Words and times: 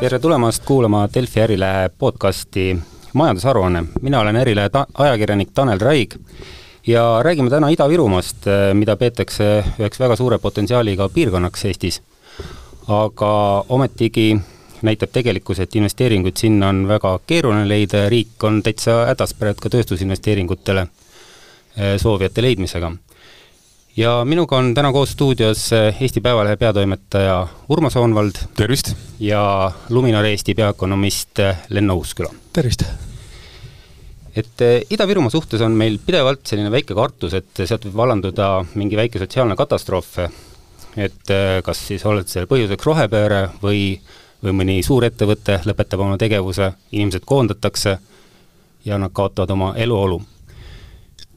tere 0.00 0.18
tulemast 0.18 0.62
kuulama 0.64 1.08
Delfi 1.14 1.40
Ärilehe 1.40 1.88
podcasti 1.98 2.78
Majandusaruanne. 3.12 3.84
mina 4.02 4.20
olen 4.20 4.36
Ärilehe 4.36 4.68
ta-, 4.68 4.86
ajakirjanik 4.94 5.48
Tanel 5.54 5.78
Raig 5.80 6.14
ja 6.86 7.18
räägime 7.22 7.50
täna 7.50 7.68
Ida-Virumaast, 7.68 8.46
mida 8.74 8.96
peetakse 8.96 9.64
üheks 9.78 9.98
väga 10.00 10.16
suure 10.16 10.38
potentsiaaliga 10.38 11.08
piirkonnaks 11.08 11.64
Eestis. 11.64 12.02
aga 12.88 13.64
ometigi 13.68 14.38
näitab 14.82 15.10
tegelikkus, 15.12 15.58
et 15.60 15.74
investeeringuid 15.76 16.36
sinna 16.36 16.68
on 16.68 16.88
väga 16.88 17.18
keeruline 17.26 17.68
leida 17.68 17.96
ja 17.96 18.08
riik 18.08 18.44
on 18.44 18.62
täitsa 18.62 19.04
hädas 19.06 19.34
praegu 19.34 19.60
ka 19.62 19.68
tööstusinvesteeringutele 19.68 20.86
eh, 21.76 21.98
soovijate 22.00 22.42
leidmisega 22.42 22.92
ja 23.98 24.24
minuga 24.24 24.56
on 24.56 24.74
täna 24.74 24.92
koos 24.94 25.12
stuudios 25.12 25.72
eh, 25.72 25.96
Eesti 26.00 26.20
Päevalehe 26.20 26.56
peatoimetaja 26.56 27.46
Urmas 27.68 27.96
Oonvald. 27.96 28.32
tervist! 28.56 28.92
ja 29.20 29.72
Luminor 29.90 30.24
Eesti 30.24 30.54
peaökonomist 30.54 31.38
eh, 31.38 31.56
Lenno 31.68 31.94
Uusküla. 31.94 32.30
tervist! 32.52 32.84
et 34.36 34.60
eh, 34.60 34.86
Ida-Virumaa 34.90 35.30
suhtes 35.30 35.60
on 35.66 35.72
meil 35.72 35.98
pidevalt 36.06 36.46
selline 36.46 36.70
väike 36.70 36.94
kartus, 36.94 37.34
et 37.34 37.64
sealt 37.64 37.88
võib 37.88 37.98
vallanduda 38.04 38.52
mingi 38.74 38.96
väike 38.96 39.18
sotsiaalne 39.18 39.58
katastroof, 39.58 40.14
et 40.96 41.34
kas 41.64 41.82
siis 41.90 42.06
oled 42.06 42.30
selle 42.30 42.46
põhjuseks 42.46 42.86
rohepööre 42.86 43.44
või, 43.62 43.98
või 44.44 44.58
mõni 44.62 44.80
suurettevõte 44.86 45.60
lõpetab 45.66 46.06
oma 46.06 46.18
tegevuse, 46.18 46.70
inimesed 46.92 47.26
koondatakse 47.26 47.98
ja 48.84 48.98
nad 48.98 49.10
kaotavad 49.12 49.50
oma 49.58 49.74
eluolu 49.76 50.22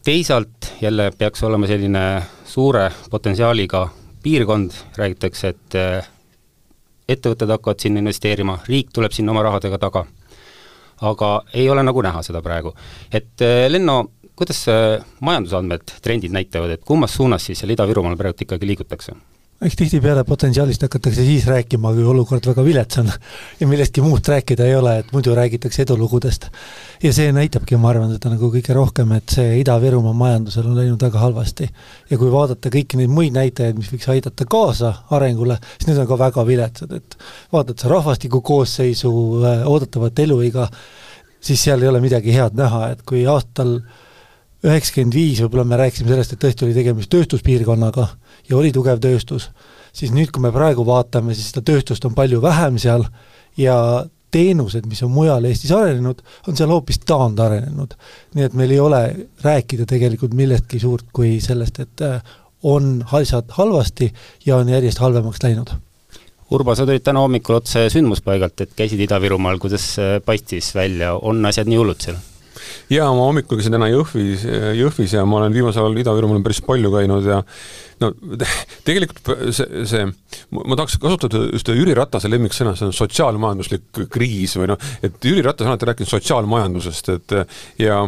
teisalt 0.04 0.74
jälle 0.82 1.12
peaks 1.18 1.44
olema 1.44 1.68
selline 1.68 2.24
suure 2.46 2.92
potentsiaaliga 3.10 3.90
piirkond, 4.24 4.72
räägitakse, 4.98 5.48
et 5.54 5.76
eh, 5.76 6.08
ettevõtted 7.10 7.50
hakkavad 7.50 7.82
sinna 7.82 8.02
investeerima, 8.02 8.60
riik 8.68 8.92
tuleb 8.94 9.14
sinna 9.14 9.34
oma 9.34 9.44
rahadega 9.46 9.78
taga. 9.82 10.06
aga 11.02 11.28
ei 11.54 11.70
ole 11.70 11.84
nagu 11.84 12.02
näha 12.02 12.22
seda 12.22 12.42
praegu. 12.42 12.74
et 13.12 13.42
eh, 13.42 13.70
Lenno, 13.70 14.12
kuidas 14.36 14.66
majandusandmed, 15.20 15.98
trendid 16.02 16.32
näitavad, 16.32 16.70
et 16.70 16.86
kummas 16.86 17.14
suunas 17.14 17.46
siis 17.46 17.60
seal 17.60 17.74
Ida-Virumaal 17.74 18.18
praegu 18.18 18.46
ikkagi 18.46 18.68
liigutakse? 18.68 19.14
Eks 19.62 19.76
tihtipeale 19.78 20.24
potentsiaalist 20.26 20.82
hakatakse 20.82 21.22
siis 21.26 21.46
rääkima, 21.46 21.92
kui 21.94 22.06
olukord 22.10 22.48
väga 22.50 22.64
vilets 22.66 22.98
on 22.98 23.12
ja 23.60 23.68
millestki 23.70 24.02
muust 24.02 24.30
rääkida 24.32 24.66
ei 24.66 24.76
ole, 24.76 24.96
et 25.04 25.12
muidu 25.14 25.36
räägitakse 25.38 25.84
edulugudest. 25.84 26.48
ja 27.04 27.14
see 27.14 27.30
näitabki, 27.36 27.78
ma 27.78 27.92
arvan, 27.92 28.10
seda 28.16 28.32
nagu 28.34 28.50
kõige 28.54 28.74
rohkem, 28.74 29.14
et 29.18 29.36
see 29.36 29.60
Ida-Virumaa 29.62 30.18
majandusel 30.18 30.66
on 30.66 30.80
läinud 30.80 31.06
väga 31.06 31.22
halvasti. 31.22 31.70
ja 32.10 32.18
kui 32.18 32.32
vaadata 32.34 32.74
kõiki 32.74 32.98
neid 32.98 33.14
muid 33.14 33.38
näitajaid, 33.38 33.78
mis 33.78 33.92
võiks 33.94 34.10
aidata 34.10 34.50
kaasa 34.50 34.94
arengule, 35.14 35.60
siis 35.78 35.92
need 35.92 36.02
on 36.02 36.10
ka 36.10 36.18
väga 36.26 36.48
viletsad, 36.48 36.98
et 36.98 37.18
vaatad 37.54 37.78
sa 37.78 37.94
rahvastiku 37.94 38.42
koosseisu, 38.42 39.12
äh, 39.46 39.66
oodatavat 39.70 40.20
eluiga, 40.26 40.72
siis 41.40 41.62
seal 41.64 41.82
ei 41.82 41.94
ole 41.94 42.02
midagi 42.02 42.34
head 42.34 42.58
näha, 42.58 42.88
et 42.96 43.06
kui 43.06 43.28
aastal 43.30 43.78
üheksakümmend 44.66 45.16
viis 45.18 45.42
võib-olla 45.42 45.66
me 45.68 45.80
rääkisime 45.82 46.12
sellest, 46.14 46.36
et 46.36 46.42
tõesti 46.44 46.68
oli 46.68 46.78
tegemist 46.78 47.12
tööstuspiirkonnaga 47.14 48.08
ja 48.50 48.58
oli 48.58 48.72
tugev 48.76 49.02
tööstus, 49.02 49.50
siis 49.94 50.14
nüüd, 50.14 50.32
kui 50.34 50.44
me 50.44 50.54
praegu 50.54 50.86
vaatame, 50.88 51.36
siis 51.38 51.52
seda 51.52 51.66
tööstust 51.72 52.06
on 52.06 52.16
palju 52.18 52.42
vähem 52.44 52.78
seal 52.82 53.08
ja 53.58 53.78
teenused, 54.32 54.86
mis 54.88 55.02
on 55.04 55.12
mujal 55.12 55.46
Eestis 55.50 55.74
arenenud, 55.76 56.22
on 56.48 56.58
seal 56.58 56.72
hoopis 56.72 57.02
taandarenenud. 57.04 57.98
nii 58.36 58.48
et 58.48 58.56
meil 58.56 58.72
ei 58.72 58.80
ole 58.80 59.02
rääkida 59.44 59.86
tegelikult 59.90 60.36
millestki 60.38 60.80
suurt 60.80 61.10
kui 61.14 61.40
sellest, 61.44 61.82
et 61.84 62.06
äh, 62.08 62.22
on 62.64 63.04
asjad 63.12 63.52
halvasti 63.58 64.12
ja 64.46 64.58
on 64.62 64.70
järjest 64.70 65.02
halvemaks 65.04 65.44
läinud. 65.44 65.74
Urbo, 66.52 66.76
sa 66.76 66.86
tulid 66.86 67.04
täna 67.04 67.24
hommikul 67.24 67.62
otse 67.62 67.88
sündmuspaigalt, 67.92 68.62
et 68.62 68.76
käisid 68.76 69.00
Ida-Virumaal, 69.08 69.60
kuidas 69.60 69.94
äh, 70.00 70.20
paistis 70.26 70.76
välja, 70.76 71.16
on 71.16 71.44
asjad 71.46 71.68
nii 71.68 71.80
hullud 71.82 72.04
seal? 72.04 72.20
Jaa, 72.92 73.10
ma 73.10 73.28
hommikul 73.30 73.60
käisin 73.60 73.76
täna 73.76 73.90
Jõhvis, 73.92 74.46
Jõhvis 74.78 75.16
ja 75.18 75.26
ma 75.28 75.40
olen 75.42 75.56
viimasel 75.56 75.86
ajal 75.86 76.02
Ida-Virumaal 76.04 76.44
päris 76.46 76.62
palju 76.66 76.92
käinud 76.94 77.30
ja 77.30 77.42
no 78.02 78.12
tegelikult 78.88 79.32
see, 79.56 79.86
see, 79.90 80.10
ma 80.58 80.78
tahaks 80.80 81.00
kasutada 81.02 81.46
just 81.52 81.72
Jüri 81.72 81.96
Ratase 81.98 82.32
lemmiksõna, 82.32 82.76
see 82.78 82.90
on 82.90 82.98
sotsiaalmajanduslik 82.98 84.06
kriis 84.12 84.58
või 84.60 84.74
noh, 84.74 84.92
et 85.04 85.18
Jüri 85.26 85.46
Ratas 85.46 85.68
on 85.68 85.76
alati 85.76 85.92
rääkinud 85.92 86.14
sotsiaalmajandusest, 86.16 87.16
et 87.18 87.40
ja 87.82 88.04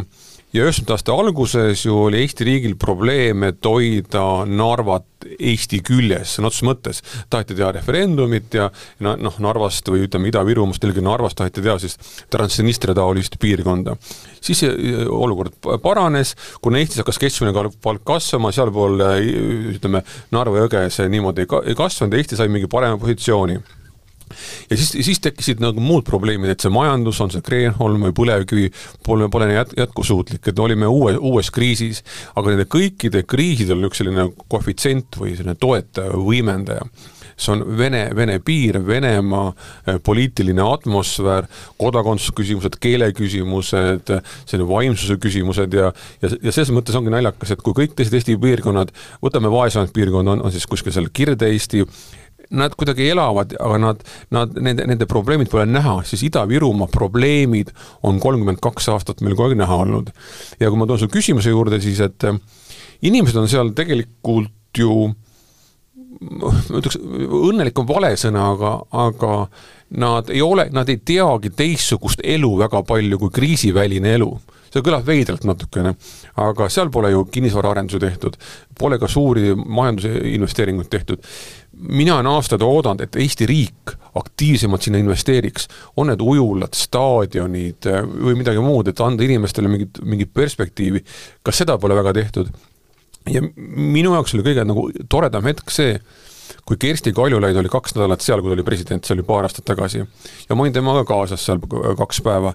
ja 0.54 0.68
üheksakümnendate 0.68 0.94
aastate 0.94 1.14
alguses 1.18 1.86
ju 1.86 1.96
oli 2.06 2.20
Eesti 2.22 2.46
riigil 2.46 2.76
probleem, 2.80 3.42
et 3.48 3.66
hoida 3.66 4.46
Narvat 4.46 5.13
Eesti 5.52 5.82
küljes 5.86 6.38
sõna 6.38 6.50
otseses 6.50 6.68
mõttes. 6.68 7.02
taheti 7.30 7.56
teha 7.58 7.72
referendumit 7.76 8.54
ja 8.54 8.70
noh, 9.04 9.40
Narvast 9.44 9.90
või 9.90 10.06
ütleme, 10.08 10.30
Ida-Virumaast, 10.32 10.84
eelkõige 10.84 11.06
Narvast 11.06 11.38
taheti 11.40 11.62
teha 11.62 11.78
siis 11.82 11.98
Transnistria 12.30 12.96
taolist 12.96 13.38
piirkonda. 13.40 13.96
siis 14.42 14.64
see 14.64 15.06
olukord 15.08 15.56
paranes, 15.82 16.36
kuna 16.62 16.80
Eestis 16.80 17.04
hakkas 17.04 17.20
keskmine 17.20 17.54
palk 17.82 18.04
kasvama, 18.08 18.52
sealpool 18.52 19.00
ütleme, 19.76 20.04
Narva 20.32 20.66
jõge 20.66 20.90
see 20.90 21.10
niimoodi 21.10 21.48
ei 21.48 21.76
kasvanud 21.76 22.14
ja 22.14 22.24
Eesti 22.24 22.40
sai 22.40 22.52
mingi 22.52 22.68
parema 22.72 22.98
positsiooni 22.98 23.60
ja 24.70 24.78
siis, 24.80 24.92
siis 25.08 25.22
tekkisid 25.24 25.64
nagu 25.64 25.84
muud 25.84 26.06
probleemid, 26.08 26.54
et 26.54 26.64
see 26.64 26.74
majandus, 26.74 27.22
on 27.24 27.34
see 27.34 27.44
Kreenholm 27.46 28.08
või 28.10 28.16
põlevkivi, 28.18 28.70
pole, 29.06 29.30
pole 29.34 29.50
jät-, 29.54 29.76
jätkusuutlik, 29.80 30.46
et 30.50 30.60
olime 30.60 30.90
uue, 30.90 31.16
uues 31.18 31.52
kriisis, 31.54 32.04
aga 32.36 32.54
nende 32.54 32.68
kõikide 32.70 33.26
kriisidel 33.28 33.80
on 33.80 33.90
üks 33.90 34.02
selline 34.04 34.30
koefitsient 34.52 35.20
või 35.20 35.38
selline 35.38 35.58
toetaja 35.60 36.14
või 36.16 36.34
võimendaja. 36.34 36.88
See 37.34 37.50
on 37.50 37.64
Vene, 37.78 38.04
Vene 38.14 38.38
piir, 38.46 38.78
Venemaa 38.86 39.48
eh, 39.50 39.98
poliitiline 40.06 40.62
atmosfäär, 40.62 41.48
kodakondsusküsimused, 41.82 42.78
keeleküsimused, 42.84 44.12
selline 44.46 44.70
vaimsuse 44.70 45.18
küsimused 45.22 45.74
ja 45.74 45.84
ja, 46.22 46.30
ja 46.30 46.54
selles 46.54 46.72
mõttes 46.76 46.98
ongi 46.98 47.14
naljakas, 47.14 47.54
et 47.54 47.64
kui 47.64 47.76
kõik 47.78 47.96
teised 47.98 48.16
Eesti 48.18 48.38
piirkonnad, 48.42 48.94
võtame 49.24 49.52
vaesemad 49.54 49.94
piirkond, 49.96 50.36
on, 50.36 50.44
on 50.48 50.54
siis 50.54 50.68
kuskil 50.70 50.96
seal 50.96 51.10
Kirde-Eesti, 51.14 51.84
nad 52.54 52.76
kuidagi 52.78 53.08
elavad, 53.10 53.56
aga 53.60 53.80
nad, 53.82 54.04
nad, 54.34 54.58
nende, 54.62 54.86
nende 54.90 55.08
probleemid 55.10 55.50
pole 55.52 55.66
näha, 55.70 56.00
siis 56.08 56.26
Ida-Virumaa 56.30 56.90
probleemid 56.94 57.74
on 58.06 58.22
kolmkümmend 58.24 58.62
kaks 58.64 58.92
aastat 58.94 59.24
meil 59.26 59.36
kogu 59.38 59.52
aeg 59.52 59.60
näha 59.64 59.80
olnud. 59.86 60.14
ja 60.60 60.70
kui 60.70 60.80
ma 60.80 60.88
toon 60.90 61.02
su 61.02 61.12
küsimuse 61.12 61.54
juurde, 61.54 61.82
siis 61.84 62.02
et 62.06 62.30
äh, 62.30 62.40
inimesed 63.02 63.42
on 63.42 63.50
seal 63.52 63.74
tegelikult 63.78 64.78
ju 64.78 65.12
ma 66.24 66.54
ütleks, 66.80 66.98
õnnelik 67.00 67.80
on 67.82 67.88
vale 67.90 68.14
sõna, 68.20 68.48
aga, 68.54 68.74
aga 69.06 69.34
nad 70.00 70.30
ei 70.34 70.42
ole, 70.42 70.70
nad 70.74 70.90
ei 70.90 71.02
teagi 71.06 71.52
teistsugust 71.54 72.24
elu 72.24 72.52
väga 72.62 72.84
palju 72.88 73.20
kui 73.22 73.34
kriisiväline 73.34 74.16
elu 74.18 74.32
see 74.74 74.82
kõlab 74.82 75.06
veidralt 75.06 75.44
natukene, 75.46 75.94
aga 76.42 76.68
seal 76.74 76.90
pole 76.94 77.12
ju 77.14 77.28
kinnisvaraarendusi 77.30 78.00
tehtud, 78.02 78.38
pole 78.80 78.98
ka 78.98 79.10
suuri 79.12 79.54
majandusinvesteeringuid 79.54 80.90
tehtud 80.90 81.22
mina 81.90 82.16
olen 82.16 82.32
aastaid 82.32 82.64
oodanud, 82.66 83.04
et 83.04 83.16
Eesti 83.20 83.48
riik 83.50 83.94
aktiivsemalt 84.16 84.86
sinna 84.86 85.00
investeeriks, 85.02 85.68
on 85.98 86.12
need 86.12 86.22
ujulad, 86.22 86.76
staadionid 86.78 87.88
äh, 87.90 88.04
või 88.04 88.38
midagi 88.40 88.62
muud, 88.64 88.92
et 88.92 89.02
anda 89.02 89.26
inimestele 89.26 89.72
mingit, 89.72 90.02
mingit 90.06 90.34
perspektiivi, 90.34 91.02
kas 91.44 91.64
seda 91.64 91.80
pole 91.82 91.98
väga 91.98 92.16
tehtud? 92.20 92.54
ja 93.32 93.40
minu 93.56 94.12
jaoks 94.12 94.34
oli 94.36 94.44
kõige 94.44 94.66
nagu 94.68 94.82
toredam 95.10 95.46
hetk 95.48 95.72
see, 95.72 95.94
kui 96.68 96.76
Kersti 96.80 97.14
Kaljulaid 97.16 97.56
oli 97.56 97.72
kaks 97.72 97.96
nädalat 97.96 98.24
seal, 98.24 98.42
kui 98.44 98.52
ta 98.52 98.58
oli 98.58 98.66
president, 98.68 99.06
see 99.08 99.16
oli 99.16 99.24
paar 99.24 99.48
aastat 99.48 99.64
tagasi, 99.70 100.04
ja 100.50 100.58
ma 100.58 100.66
olin 100.66 100.76
temaga 100.76 101.06
kaasas 101.08 101.46
seal 101.48 101.62
kaks 102.00 102.20
päeva, 102.26 102.52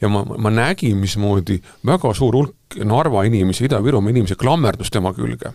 ja 0.00 0.10
ma, 0.12 0.22
ma 0.22 0.54
nägin, 0.54 1.00
mismoodi 1.02 1.58
väga 1.86 2.14
suur 2.14 2.38
hulk 2.38 2.78
Narva 2.86 3.26
inimesi, 3.26 3.66
Ida-Virumaa 3.66 4.14
inimesi 4.14 4.38
klammerdus 4.38 4.94
tema 4.94 5.10
külge 5.18 5.50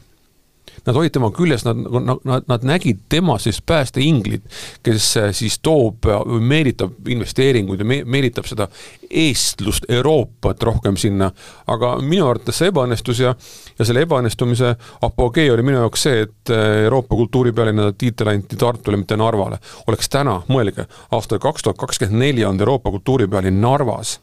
nad 0.85 0.95
olid 0.95 1.13
tema 1.13 1.31
küljes, 1.35 1.65
nad, 1.65 1.77
nad, 2.23 2.47
nad 2.47 2.65
nägid 2.67 3.03
temas 3.09 3.43
sellist 3.43 3.65
päästeinglit, 3.65 4.45
kes 4.83 5.09
äh, 5.17 5.29
siis 5.35 5.59
toob, 5.63 6.07
meelitab 6.39 7.07
investeeringuid 7.09 7.83
ja 7.83 7.87
me, 7.87 8.01
meelitab 8.05 8.47
seda 8.49 8.69
eestlust, 9.09 9.85
Euroopat 9.89 10.63
rohkem 10.63 10.97
sinna. 10.97 11.31
aga 11.67 11.95
minu 12.01 12.27
arvates 12.27 12.57
see 12.59 12.69
ebaõnnestus 12.69 13.19
ja, 13.23 13.33
ja 13.79 13.85
selle 13.85 14.03
ebaõnnestumise 14.05 14.75
apogee 15.05 15.51
oli 15.51 15.65
minu 15.65 15.81
jaoks 15.81 16.05
see, 16.07 16.23
et 16.27 16.53
äh, 16.53 16.83
Euroopa 16.85 17.15
kultuuripealinna 17.15 17.91
tiitel 17.97 18.33
anti 18.33 18.57
Tartule, 18.59 18.97
mitte 18.97 19.17
Narvale. 19.17 19.59
oleks 19.87 20.09
täna, 20.09 20.41
mõelge, 20.47 20.87
aastal 21.11 21.39
kaks 21.39 21.65
tuhat 21.65 21.77
kakskümmend 21.77 22.25
neli 22.25 22.45
on 22.45 22.59
Euroopa 22.59 22.91
kultuuripealinn 22.91 23.61
Narvas 23.61 24.19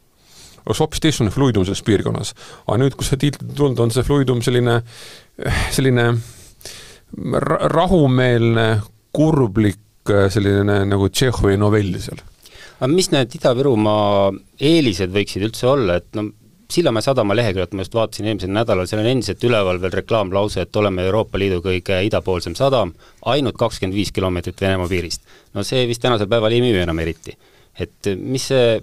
oleks 0.67 0.79
hoopis 0.83 0.99
teistsugune 0.99 1.31
fluidum 1.31 1.65
selles 1.65 1.83
piirkonnas. 1.87 2.33
aga 2.67 2.77
nüüd, 2.81 2.95
kus 2.99 3.11
see 3.11 3.21
tiitel 3.21 3.47
tulnud 3.55 3.79
on, 3.79 3.91
see 3.91 4.03
fluidum 4.03 4.41
selline, 4.43 4.81
selline 5.71 6.09
rahumeelne, 7.73 8.81
kurblik 9.15 10.11
selline 10.31 10.81
nagu 10.87 11.09
Tšehhovi 11.09 11.57
novell 11.59 11.95
seal. 11.99 12.19
aga 12.79 12.89
mis 12.91 13.09
need 13.11 13.33
Ida-Virumaa 13.39 14.31
eelised 14.59 15.11
võiksid 15.11 15.47
üldse 15.47 15.67
olla, 15.67 15.97
et 16.01 16.11
no 16.15 16.29
Sillamäe 16.67 16.99
sadama 16.99 17.35
leheküljelt 17.35 17.71
ma 17.79 17.83
just 17.85 17.93
vaatasin 17.95 18.25
eelmisel 18.27 18.51
nädalal, 18.51 18.89
seal 18.89 18.99
on 18.99 19.07
endiselt 19.07 19.43
üleval 19.47 19.77
veel 19.79 19.93
reklaamlause, 20.01 20.65
et 20.65 20.75
oleme 20.75 21.05
Euroopa 21.07 21.39
Liidu 21.39 21.61
kõige 21.63 22.01
idapoolsem 22.03 22.57
sadam, 22.59 22.91
ainult 23.23 23.55
kakskümmend 23.55 23.95
viis 23.95 24.11
kilomeetrit 24.11 24.59
Venemaa 24.61 24.89
piirist. 24.91 25.23
no 25.55 25.63
see 25.63 25.85
vist 25.87 26.03
tänasel 26.03 26.27
päeval 26.27 26.51
ei 26.51 26.59
müü 26.65 26.81
enam 26.83 26.99
eriti. 26.99 27.37
et 27.79 28.11
mis 28.19 28.49
see 28.51 28.81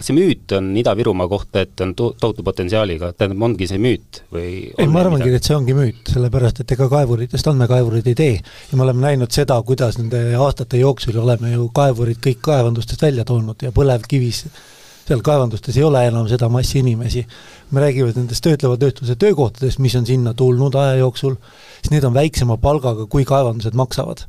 kas 0.00 0.08
see 0.08 0.16
müüt 0.16 0.52
on 0.56 0.70
Ida-Virumaa 0.80 1.28
kohta, 1.28 1.60
et 1.66 1.80
on 1.84 1.92
to-, 1.96 2.14
tohutu 2.20 2.44
potentsiaaliga, 2.46 3.12
tähendab, 3.12 3.42
ongi 3.50 3.68
see 3.68 3.80
müüt 3.82 4.22
või 4.32 4.46
ei, 4.72 4.88
ma 4.88 5.02
arvangi, 5.02 5.28
et 5.36 5.44
see 5.44 5.56
ongi 5.56 5.76
müüt, 5.76 6.00
sellepärast 6.08 6.62
et 6.64 6.74
ega 6.76 6.88
kaevuritest 6.88 7.50
andmekaevurid 7.52 8.08
ei 8.08 8.16
tee. 8.16 8.38
ja 8.40 8.78
me 8.80 8.86
oleme 8.86 9.04
näinud 9.04 9.36
seda, 9.36 9.60
kuidas 9.66 10.00
nende 10.00 10.22
aastate 10.40 10.80
jooksul 10.80 11.20
oleme 11.20 11.52
ju 11.52 11.68
kaevurid 11.76 12.22
kõik 12.24 12.40
kaevandustest 12.48 13.04
välja 13.04 13.28
toonud 13.28 13.60
ja 13.60 13.74
põlevkivis 13.76 14.46
seal 15.10 15.24
kaevandustes 15.26 15.76
ei 15.76 15.84
ole 15.84 16.06
enam 16.06 16.28
seda 16.30 16.48
massi 16.48 16.80
inimesi. 16.80 17.26
me 17.70 17.84
räägime 17.84 18.12
nendest 18.16 18.44
töötleva 18.46 18.78
tööstuse 18.80 19.16
töökohtadest, 19.20 19.78
mis 19.84 19.96
on 20.00 20.06
sinna 20.06 20.34
tulnud 20.34 20.74
aja 20.80 20.96
jooksul, 21.02 21.36
siis 21.80 21.92
need 21.92 22.04
on 22.08 22.14
väiksema 22.14 22.56
palgaga, 22.56 23.06
kui 23.06 23.24
kaevandused 23.28 23.76
maksavad. 23.76 24.24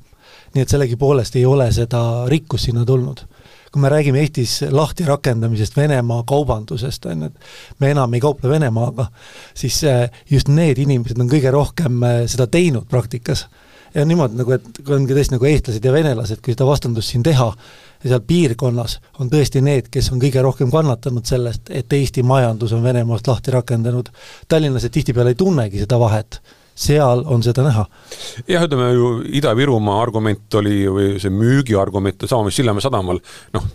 nii 0.51 0.65
et 0.65 0.69
sellegipoolest 0.69 1.35
ei 1.39 1.45
ole 1.45 1.71
seda 1.71 2.25
rikkust 2.27 2.67
sinna 2.67 2.83
tulnud 2.85 3.23
kui 3.71 3.81
me 3.81 3.89
räägime 3.89 4.19
Eestis 4.19 4.57
lahti 4.69 5.05
rakendamisest, 5.07 5.77
Venemaa 5.77 6.23
kaubandusest, 6.27 7.05
on 7.05 7.25
ju, 7.25 7.29
et 7.31 7.79
me 7.79 7.91
enam 7.95 8.13
ei 8.13 8.21
kauple 8.23 8.49
Venemaaga, 8.51 9.07
siis 9.55 9.83
äh, 9.87 10.09
just 10.31 10.51
need 10.51 10.81
inimesed 10.81 11.19
on 11.19 11.29
kõige 11.31 11.53
rohkem 11.55 12.03
äh, 12.03 12.17
seda 12.31 12.49
teinud 12.51 12.89
praktikas. 12.91 13.47
ja 13.95 14.05
niimoodi 14.07 14.37
nagu, 14.39 14.51
et 14.55 14.77
kui 14.85 14.95
ongi 14.95 15.15
tõesti 15.15 15.35
nagu 15.35 15.47
eestlased 15.47 15.85
ja 15.85 15.91
venelased, 15.91 16.39
kui 16.43 16.53
seda 16.53 16.67
vastandust 16.67 17.11
siin 17.11 17.23
teha, 17.23 17.49
seal 18.03 18.21
piirkonnas 18.27 18.99
on 19.19 19.29
tõesti 19.29 19.61
need, 19.61 19.89
kes 19.91 20.11
on 20.11 20.21
kõige 20.21 20.41
rohkem 20.41 20.71
kannatanud 20.71 21.27
sellest, 21.27 21.69
et 21.69 21.93
Eesti 21.93 22.23
majandus 22.23 22.71
on 22.71 22.83
Venemaast 22.83 23.27
lahti 23.27 23.51
rakendanud. 23.51 24.09
tallinlased 24.47 24.91
tihtipeale 24.91 25.35
ei 25.35 25.35
tunnegi 25.35 25.83
seda 25.83 25.99
vahet 25.99 26.39
seal 26.81 27.23
on 27.29 27.43
seda 27.45 27.63
näha. 27.65 27.85
jah, 28.49 28.65
ütleme 28.65 28.89
ju 28.95 29.09
Ida-Virumaa 29.39 29.99
argument 30.01 30.57
oli 30.59 30.83
või 30.89 31.07
see 31.21 31.33
müügiargument 31.33 32.25
sama, 32.29 32.47
mis 32.47 32.57
Sillamäe 32.57 32.83
sadamal, 32.83 33.21
noh, 33.55 33.67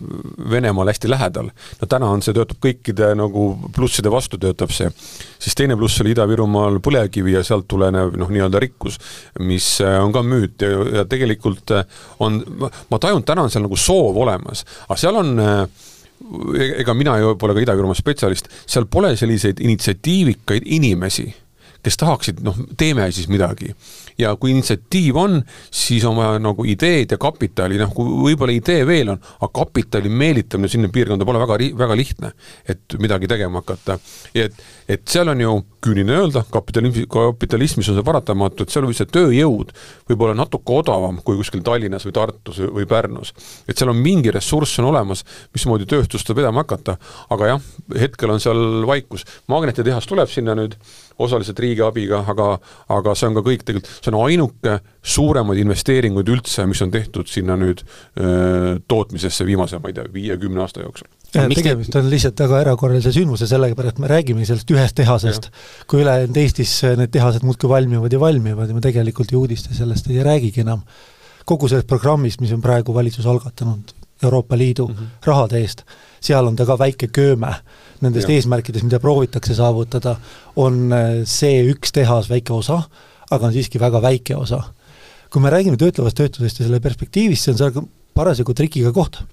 Venemaal 0.51 0.91
hästi 0.91 1.11
lähedal. 1.11 1.51
no 1.81 1.89
täna 1.89 2.11
on 2.11 2.23
see, 2.25 2.35
töötab 2.35 2.59
kõikide 2.63 3.13
nagu 3.17 3.47
plusside 3.75 4.11
vastu 4.11 4.39
töötab 4.41 4.73
see. 4.75 4.91
siis 5.39 5.55
teine 5.55 5.77
pluss 5.79 6.01
oli 6.03 6.13
Ida-Virumaal 6.15 6.81
põlevkivi 6.83 7.37
ja 7.37 7.43
sealt 7.47 7.67
tulenev 7.71 8.15
noh, 8.19 8.31
nii-öelda 8.33 8.61
rikkus, 8.63 8.99
mis 9.39 9.77
äh, 9.85 9.99
on 10.03 10.15
ka 10.15 10.23
müüt 10.25 10.67
ja, 10.67 10.71
ja 11.01 11.07
tegelikult 11.09 11.75
äh, 11.75 11.87
on, 12.19 12.41
ma 12.91 12.99
tajun, 13.01 13.25
täna 13.27 13.47
on 13.47 13.53
seal 13.53 13.67
nagu 13.67 13.79
soov 13.79 14.19
olemas, 14.25 14.65
aga 14.87 14.99
seal 14.99 15.23
on 15.23 15.35
äh, 15.43 15.65
e-, 16.59 16.71
ega 16.83 16.95
mina 16.97 17.17
ju 17.23 17.35
pole 17.39 17.55
ka 17.55 17.63
Ida-Virumaa 17.63 17.97
spetsialist, 17.97 18.51
seal 18.67 18.89
pole 18.91 19.15
selliseid 19.19 19.63
initsiatiivikaid 19.63 20.67
inimesi 20.77 21.29
kes 21.87 21.97
tahaksid, 22.01 22.43
noh, 22.43 22.57
teeme 22.77 23.07
siis 23.15 23.29
midagi. 23.31 23.73
ja 24.17 24.31
kui 24.35 24.49
initsiatiiv 24.49 25.17
on, 25.21 25.35
siis 25.71 26.05
on 26.09 26.15
vaja 26.17 26.39
nagu 26.41 26.63
ideed 26.65 27.11
ja 27.13 27.19
kapitali, 27.21 27.77
noh, 27.77 27.91
kui 27.93 28.07
võib-olla 28.31 28.55
idee 28.55 28.81
veel 28.87 29.11
on, 29.13 29.19
aga 29.37 29.49
kapitali 29.59 30.09
meelitamine 30.09 30.71
sinna 30.71 30.89
piirkonda 30.93 31.25
pole 31.27 31.41
väga, 31.43 31.59
väga 31.77 31.97
lihtne, 31.99 32.31
et 32.65 32.97
midagi 32.99 33.29
tegema 33.29 33.61
hakata. 33.61 33.99
et, 34.33 34.57
et 34.89 35.03
seal 35.07 35.29
on 35.29 35.43
ju 35.43 35.53
küüniline 35.85 36.17
öelda, 36.17 36.43
kapitalism, 36.51 37.05
kapitalismis 37.13 37.91
on 37.91 37.99
see 37.99 38.07
paratamatu, 38.07 38.65
et 38.65 38.73
seal 38.73 38.87
võib 38.87 38.97
see 38.97 39.11
tööjõud 39.13 39.73
võib 40.09 40.25
olla 40.25 40.37
natuke 40.41 40.79
odavam 40.81 41.21
kui 41.23 41.37
kuskil 41.37 41.61
Tallinnas 41.65 42.07
või 42.07 42.15
Tartus 42.17 42.59
või 42.63 42.87
Pärnus. 42.89 43.33
et 43.69 43.77
seal 43.77 43.93
on 43.93 44.01
mingi 44.01 44.33
ressurss 44.33 44.81
on 44.81 44.89
olemas, 44.91 45.23
mismoodi 45.53 45.85
tööstust 45.85 46.33
vedama 46.33 46.65
hakata, 46.65 46.97
aga 47.29 47.53
jah, 47.53 47.69
hetkel 48.01 48.33
on 48.33 48.41
seal 48.41 48.81
vaikus. 48.89 49.27
magnetitehas 49.47 50.09
tuleb 50.09 50.33
sinna 50.33 50.57
nüüd 50.57 50.75
osaliselt 51.23 51.59
riigi 51.59 51.83
abiga, 51.85 52.21
aga, 52.29 52.47
aga 52.93 53.15
see 53.17 53.29
on 53.29 53.37
ka 53.37 53.43
kõik 53.45 53.65
tegelikult, 53.65 53.89
see 54.03 54.13
on 54.13 54.19
ainuke 54.21 54.77
suuremaid 55.15 55.61
investeeringuid 55.63 56.29
üldse, 56.33 56.65
mis 56.69 56.81
on 56.85 56.93
tehtud 56.93 57.29
sinna 57.31 57.57
nüüd 57.59 57.83
öö, 57.83 58.77
tootmisesse 58.89 59.47
viimase, 59.47 59.81
ma 59.81 59.91
ei 59.91 59.97
tea, 59.97 60.07
viie-kümne 60.13 60.63
aasta 60.63 60.85
jooksul. 60.85 61.09
tegemist 61.33 61.95
on 61.99 62.09
lihtsalt 62.11 62.45
väga 62.45 62.61
erakorralise 62.67 63.13
sündmuse, 63.15 63.49
sellepärast 63.49 64.01
me 64.03 64.11
räägime 64.11 64.45
sellest 64.47 64.71
ühest 64.73 64.97
tehasest, 64.99 65.51
kui 65.89 66.03
ülejäänud 66.05 66.41
Eestis 66.43 66.79
need 66.99 67.13
tehased 67.13 67.45
muudkui 67.47 67.69
valmivad 67.71 68.13
ja 68.13 68.21
valmivad 68.21 68.69
ja 68.69 68.77
me 68.77 68.83
tegelikult 68.83 69.33
ju 69.33 69.43
uudistes 69.43 69.77
sellest 69.81 70.09
ei 70.11 70.23
räägigi 70.23 70.65
enam. 70.65 70.85
kogu 71.47 71.67
sellest 71.71 71.87
programmist, 71.87 72.41
mis 72.43 72.51
on 72.51 72.61
praegu 72.61 72.93
valitsus 72.93 73.25
algatanud 73.25 73.96
Euroopa 74.23 74.57
Liidu 74.57 74.87
mm 74.87 74.93
-hmm. 74.93 75.25
rahade 75.25 75.59
eest, 75.59 75.83
seal 76.21 76.47
on 76.47 76.55
ta 76.55 76.65
ka 76.65 76.79
väike 76.79 77.07
kööme 77.07 77.55
nendest 78.01 78.29
ja. 78.29 78.35
eesmärkidest, 78.35 78.85
mida 78.85 78.99
proovitakse 78.99 79.55
saavutada, 79.55 80.15
on 80.55 80.93
äh, 80.93 81.05
see 81.25 81.63
üks 81.71 81.93
tehas 81.93 82.29
väike 82.29 82.53
osa, 82.53 82.81
aga 83.31 83.45
on 83.45 83.53
siiski 83.53 83.79
väga 83.79 84.01
väike 84.01 84.35
osa. 84.35 84.63
kui 85.29 85.41
me 85.41 85.49
räägime 85.49 85.77
töötlevast 85.77 86.15
töötusest 86.15 86.59
ja 86.59 86.65
selle 86.65 86.79
perspektiivist, 86.79 87.43
see 87.43 87.51
on 87.51 87.57
seal 87.57 87.87
parasjagu 88.15 88.53
trikiga 88.53 88.91
koht. 88.91 89.23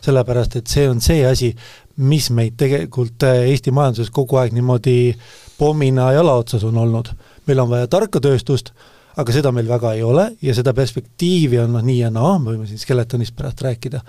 sellepärast, 0.00 0.56
et 0.56 0.66
see 0.66 0.88
on 0.88 1.00
see 1.00 1.26
asi, 1.28 1.56
mis 1.96 2.30
meid 2.30 2.54
tegelikult 2.56 3.22
äh, 3.22 3.42
Eesti 3.52 3.70
majanduses 3.70 4.10
kogu 4.10 4.38
aeg 4.40 4.52
niimoodi 4.56 5.14
pommina 5.58 6.12
jala 6.12 6.38
otsas 6.40 6.64
on 6.64 6.78
olnud. 6.78 7.10
meil 7.46 7.58
on 7.60 7.68
vaja 7.68 7.86
tarka 7.86 8.20
tööstust, 8.20 8.72
aga 9.16 9.32
seda 9.32 9.52
meil 9.52 9.68
väga 9.68 9.94
ei 9.96 10.02
ole 10.06 10.30
ja 10.42 10.54
seda 10.54 10.74
perspektiivi 10.76 11.58
on 11.58 11.72
noh, 11.74 11.82
nii 11.82 11.98
ja 12.04 12.10
naa, 12.14 12.38
me 12.38 12.54
võime 12.54 12.68
siin 12.68 12.78
Skeletonist 12.78 13.34
pärast 13.36 13.62
rääkida 13.66 14.04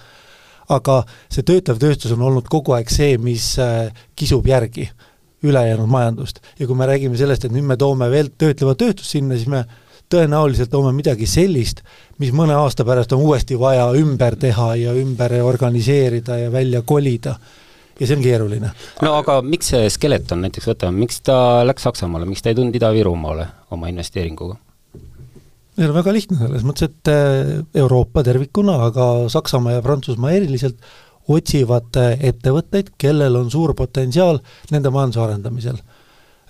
aga 0.71 1.01
see 1.31 1.45
töötlev 1.47 1.79
tööstus 1.81 2.13
on 2.15 2.25
olnud 2.27 2.49
kogu 2.51 2.75
aeg 2.77 2.91
see, 2.91 3.15
mis 3.21 3.53
äh, 3.61 3.89
kisub 4.17 4.47
järgi 4.47 4.89
ülejäänud 5.43 5.89
majandust. 5.89 6.39
ja 6.59 6.67
kui 6.67 6.75
me 6.77 6.85
räägime 6.85 7.17
sellest, 7.17 7.45
et 7.45 7.53
nüüd 7.53 7.65
me 7.65 7.77
toome 7.77 8.09
veel 8.11 8.29
töötlevat 8.37 8.77
tööstust 8.77 9.15
sinna, 9.15 9.35
siis 9.35 9.49
me 9.49 9.63
tõenäoliselt 10.11 10.69
toome 10.69 10.91
midagi 10.93 11.25
sellist, 11.29 11.81
mis 12.19 12.33
mõne 12.35 12.53
aasta 12.59 12.85
pärast 12.85 13.13
on 13.15 13.23
uuesti 13.25 13.57
vaja 13.59 13.87
ümber 13.97 14.35
teha 14.35 14.75
ja 14.75 14.93
ümber 14.93 15.33
organiseerida 15.41 16.37
ja 16.37 16.51
välja 16.51 16.81
kolida 16.81 17.37
ja 17.99 18.07
see 18.07 18.17
on 18.17 18.23
keeruline. 18.23 18.73
no 19.01 19.15
aga 19.17 19.39
miks 19.41 19.71
see 19.73 19.89
Skeleton 19.89 20.45
näiteks, 20.45 20.67
võtame, 20.73 21.05
miks 21.05 21.21
ta 21.25 21.65
läks 21.65 21.87
Saksamaale, 21.89 22.29
miks 22.29 22.43
ta 22.43 22.51
ei 22.51 22.59
tulnud 22.59 22.75
Ida-Virumaale 22.77 23.47
oma 23.71 23.89
investeeringuga? 23.89 24.59
See 25.81 25.89
on 25.89 25.97
väga 25.97 26.13
lihtne 26.13 26.37
selles 26.39 26.65
mõttes, 26.65 26.89
et 26.91 27.09
äh, 27.09 27.53
Euroopa 27.81 28.23
tervikuna, 28.25 28.77
aga 28.89 29.07
Saksamaa 29.31 29.79
ja 29.79 29.85
Prantsusmaa 29.85 30.33
eriliselt 30.37 30.77
otsivad 31.31 31.97
äh, 31.97 32.13
ettevõtteid, 32.31 32.93
kellel 33.01 33.39
on 33.39 33.49
suur 33.53 33.73
potentsiaal 33.77 34.41
nende 34.73 34.91
majanduse 34.93 35.23
arendamisel. 35.25 35.79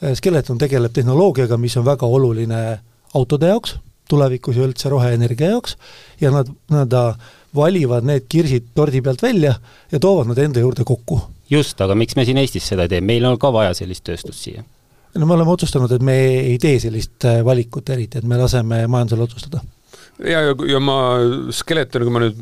Äh, 0.02 0.16
Skeleton 0.20 0.60
tegeleb 0.62 0.96
tehnoloogiaga, 0.96 1.60
mis 1.62 1.78
on 1.80 1.88
väga 1.88 2.10
oluline 2.10 2.64
autode 3.16 3.52
jaoks, 3.54 3.78
tulevikus 4.12 4.60
ja 4.60 4.68
üldse 4.68 4.92
roheenergia 4.92 5.54
jaoks, 5.54 5.78
ja 6.20 6.34
nad, 6.34 6.52
nad 6.72 6.96
valivad 7.56 8.08
need 8.08 8.28
kirsid 8.32 8.74
tordi 8.76 9.00
pealt 9.04 9.24
välja 9.24 9.56
ja 9.92 10.00
toovad 10.00 10.28
nad 10.32 10.40
enda 10.44 10.64
juurde 10.64 10.84
kokku. 10.88 11.22
just, 11.52 11.80
aga 11.82 11.96
miks 11.96 12.16
me 12.16 12.28
siin 12.28 12.40
Eestis 12.40 12.68
seda 12.68 12.88
ei 12.88 12.92
tee, 12.92 13.02
meil 13.04 13.26
on 13.28 13.40
ka 13.40 13.52
vaja 13.52 13.74
sellist 13.76 14.04
tööstust 14.08 14.44
siia 14.44 14.64
no 15.16 15.28
me 15.28 15.36
oleme 15.36 15.54
otsustanud, 15.54 15.92
et 15.92 16.06
me 16.06 16.18
ei 16.40 16.58
tee 16.62 16.80
sellist 16.84 17.28
äh, 17.28 17.42
valikut 17.46 17.90
eriti, 17.94 18.22
et 18.22 18.28
me 18.28 18.40
laseme 18.40 18.84
majandusel 18.92 19.26
otsustada 19.28 19.64
ja, 20.20 20.44
ja, 20.48 20.56
ja 20.70 20.82
ma, 20.84 20.98
Skeleton, 21.56 22.06
kui 22.06 22.14
ma 22.14 22.24
nüüd 22.24 22.40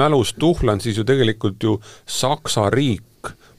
mälust 0.00 0.38
tuhlan, 0.40 0.82
siis 0.82 0.98
ju 0.98 1.06
tegelikult 1.08 1.62
ju 1.62 1.78
Saksa 2.08 2.68
riik 2.74 3.04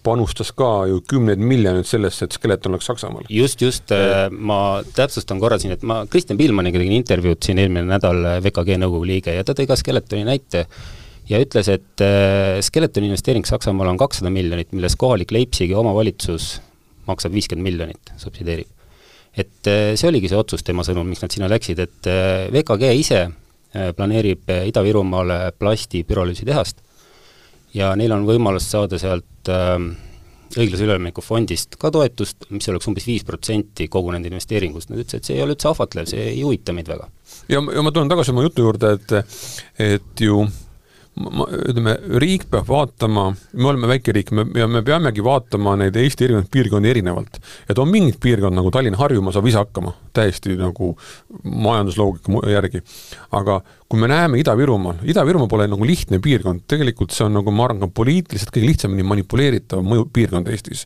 panustas 0.03 0.53
ka 0.55 0.87
ju 0.87 1.01
kümneid 1.07 1.41
miljoneid 1.43 1.87
sellesse, 1.87 2.25
et 2.25 2.35
Skeleton 2.35 2.73
oleks 2.75 2.87
Saksamaal. 2.87 3.27
just, 3.29 3.61
just, 3.61 3.91
äh, 3.95 4.29
ma 4.31 4.79
täpsustan 4.95 5.41
korra 5.41 5.59
siin, 5.59 5.75
et 5.75 5.83
ma 5.83 6.05
Kristjan 6.09 6.39
Pilmaniga 6.39 6.79
tegin 6.79 6.95
intervjuud 7.01 7.43
siin 7.43 7.59
eelmine 7.59 7.87
nädal, 7.89 8.23
äh, 8.25 8.39
VKG 8.43 8.79
nõukogu 8.79 9.11
liige, 9.11 9.35
ja 9.35 9.43
ta 9.43 9.55
tõi 9.55 9.67
ka 9.69 9.77
Skeletoni 9.79 10.23
näite 10.27 10.65
ja 11.29 11.37
ütles, 11.43 11.67
et 11.69 12.01
Skeletoni 12.65 13.11
investeering 13.11 13.45
Saksamaal 13.45 13.91
on 13.91 13.99
kakssada 14.01 14.31
miljonit, 14.33 14.71
milles 14.73 14.95
kohalik 14.97 15.35
Leipzigi 15.35 15.75
omavalitsus 15.77 16.55
maksab 17.09 17.35
viiskümmend 17.35 17.65
miljonit, 17.65 18.13
subsideerib. 18.21 18.69
et 19.37 19.69
äh, 19.69 19.93
see 19.99 20.09
oligi 20.09 20.31
see 20.31 20.39
otsus 20.39 20.65
tema 20.65 20.83
sõnul, 20.85 21.07
miks 21.09 21.21
nad 21.23 21.33
sinna 21.33 21.49
läksid, 21.51 21.79
et 21.85 22.09
äh, 22.09 22.49
VKG 22.53 22.93
ise 22.97 23.23
äh, 23.25 23.91
planeerib 23.95 24.49
Ida-Virumaale 24.71 25.51
plasti 25.57 26.03
pürolüüsitehast 26.07 26.81
ja 27.77 27.93
neil 27.99 28.13
on 28.15 28.25
võimalus 28.25 28.69
saada 28.71 28.97
sealt 28.97 29.49
õiglase 30.57 30.85
ülemineku 30.85 31.21
fondist 31.21 31.77
ka 31.79 31.91
toetust, 31.93 32.47
mis 32.53 32.67
oleks 32.71 32.89
umbes 32.89 33.05
viis 33.05 33.25
protsenti 33.27 33.85
kogu 33.91 34.13
nende 34.13 34.31
investeeringust, 34.31 34.89
nad 34.89 35.01
ütlesid, 35.01 35.21
et 35.21 35.29
see 35.29 35.37
ei 35.37 35.43
ole 35.43 35.53
üldse 35.53 35.69
ahvatlev, 35.69 36.07
see 36.09 36.31
ei 36.31 36.41
huvita 36.41 36.73
meid 36.73 36.89
väga. 36.89 37.05
ja, 37.51 37.61
ja 37.61 37.83
ma 37.85 37.93
tulen 37.93 38.09
tagasi 38.09 38.33
oma 38.33 38.47
jutu 38.47 38.65
juurde, 38.65 38.95
et 38.97 39.13
et 39.85 40.25
ju 40.25 40.41
ütleme, 41.19 41.95
riik 42.21 42.45
peab 42.51 42.67
vaatama, 42.69 43.25
me 43.53 43.69
oleme 43.71 43.89
väike 43.91 44.13
riik, 44.15 44.31
me, 44.35 44.45
ja 44.57 44.67
me 44.71 44.81
peamegi 44.85 45.23
vaatama 45.25 45.75
neid 45.79 45.97
Eesti 45.99 46.27
erinevaid 46.27 46.51
piirkondi 46.53 46.91
erinevalt. 46.93 47.39
et 47.69 47.79
on 47.79 47.89
mingid 47.91 48.19
piirkond 48.23 48.55
nagu 48.55 48.71
Tallinn-Harjumaa 48.71 49.35
saab 49.35 49.49
ise 49.51 49.59
hakkama, 49.61 49.93
täiesti 50.13 50.55
nagu 50.59 50.95
majandusloogika 51.43 52.45
järgi. 52.51 52.83
aga 53.31 53.61
kui 53.89 53.97
me 53.97 54.07
näeme 54.07 54.37
Ida-Virumaal, 54.37 54.99
Ida-Virumaa 55.09 55.49
pole 55.49 55.65
nagu 55.65 55.85
lihtne 55.87 56.19
piirkond, 56.21 56.61
tegelikult 56.69 57.13
see 57.15 57.23
on 57.25 57.33
nagu 57.39 57.49
ma 57.49 57.65
arvan, 57.65 57.79
ka 57.81 57.87
poliitiliselt 57.97 58.51
kõige 58.53 58.69
lihtsamini 58.69 59.05
manipuleeritav 59.09 59.81
mõju, 59.81 60.05
piirkond 60.13 60.49
Eestis. 60.53 60.83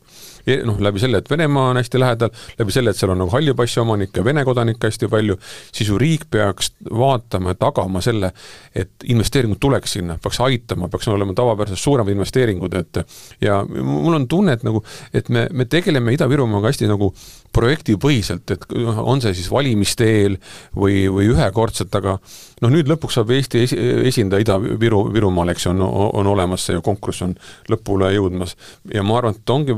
noh, 0.64 0.80
läbi 0.80 1.00
selle, 1.04 1.20
et 1.20 1.30
Venemaa 1.30 1.70
on 1.74 1.80
hästi 1.80 2.00
lähedal, 2.00 2.32
läbi 2.60 2.72
selle, 2.76 2.92
et 2.92 3.00
seal 3.00 3.12
on 3.12 3.20
nagu 3.20 3.32
halli 3.36 3.54
passi 3.60 3.82
omanikke, 3.84 4.24
Vene 4.24 4.46
kodanikke 4.48 4.88
hästi 4.88 5.10
palju, 5.12 5.36
siis 5.72 5.92
ju 5.92 6.00
riik 6.00 6.30
peaks 6.32 6.72
vaatama 6.92 7.52
ja 7.52 7.60
tagama 7.60 8.02
selle, 8.04 8.32
et 8.76 9.08
investeeringud 9.12 9.60
tuleks 9.60 9.98
sinna, 9.98 10.18
peaks 10.24 10.40
aitama, 10.44 10.88
peaks 10.88 11.12
olema 11.12 11.36
tavapärasest 11.36 11.84
suuremad 11.84 12.16
investeeringud, 12.16 12.80
et 12.80 13.04
ja 13.44 13.60
mul 13.68 14.16
on 14.16 14.28
tunne, 14.32 14.56
et 14.56 14.64
nagu, 14.64 14.84
et 15.14 15.28
me, 15.28 15.50
me 15.52 15.68
tegeleme 15.68 16.16
Ida-Virumaaga 16.16 16.72
hästi 16.72 16.88
nagu 16.92 17.12
projektipõhiselt, 17.54 18.56
et 18.56 18.66
on 18.98 19.22
see 19.22 19.36
siis 19.38 19.52
valimiste 19.52 20.08
eel 20.08 20.40
või, 20.76 21.04
või 21.12 21.30
ühekordselt, 21.36 21.94
aga 22.00 22.18
noh, 22.64 22.72
nüüd 22.72 22.90
lõpuks 22.90 23.18
saab 23.20 23.32
Eesti 23.36 23.64
esi, 23.66 23.80
esindaja 24.10 24.46
Ida-Viru, 24.46 25.04
Virumaal, 25.14 25.52
eks 25.54 25.68
ju, 25.68 25.74
on, 25.74 25.84
on 26.22 26.30
olemas, 26.32 26.68
see 26.70 26.80
konkurss 26.86 27.26
on 27.26 27.36
lõpule 27.72 28.12
jõudmas. 28.16 28.56
Ja 28.94 29.04
ma 29.06 29.20
arvan, 29.20 29.38
et 29.38 29.54
ongi 29.54 29.76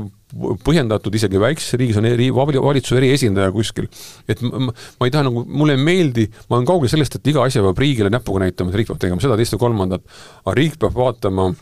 põhjendatud, 0.66 1.14
isegi 1.16 1.40
väikses 1.40 1.76
riigis 1.78 1.98
on 2.00 2.08
eri, 2.08 2.28
valitsuse 2.34 2.98
eriesindaja 2.98 3.52
kuskil. 3.54 3.86
et 4.28 4.42
ma, 4.42 4.72
ma 4.72 5.08
ei 5.08 5.14
taha 5.14 5.28
nagu, 5.28 5.44
mulle 5.46 5.76
ei 5.76 5.82
meeldi, 5.82 6.26
ma 6.50 6.58
olen 6.58 6.68
kaugel 6.68 6.90
sellest, 6.92 7.18
et 7.18 7.30
iga 7.32 7.46
asja 7.46 7.62
peab 7.64 7.78
riigile 7.78 8.10
näpuga 8.12 8.42
näitama, 8.44 8.72
et 8.72 8.80
riik 8.82 8.90
peab 8.90 9.00
tegema 9.02 9.22
seda, 9.22 9.38
teist 9.38 9.54
ja 9.54 9.60
kolmandat, 9.62 10.04
aga 10.44 10.56
riik 10.58 10.78
peab 10.82 10.98
vaatama 10.98 11.52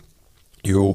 ju 0.65 0.95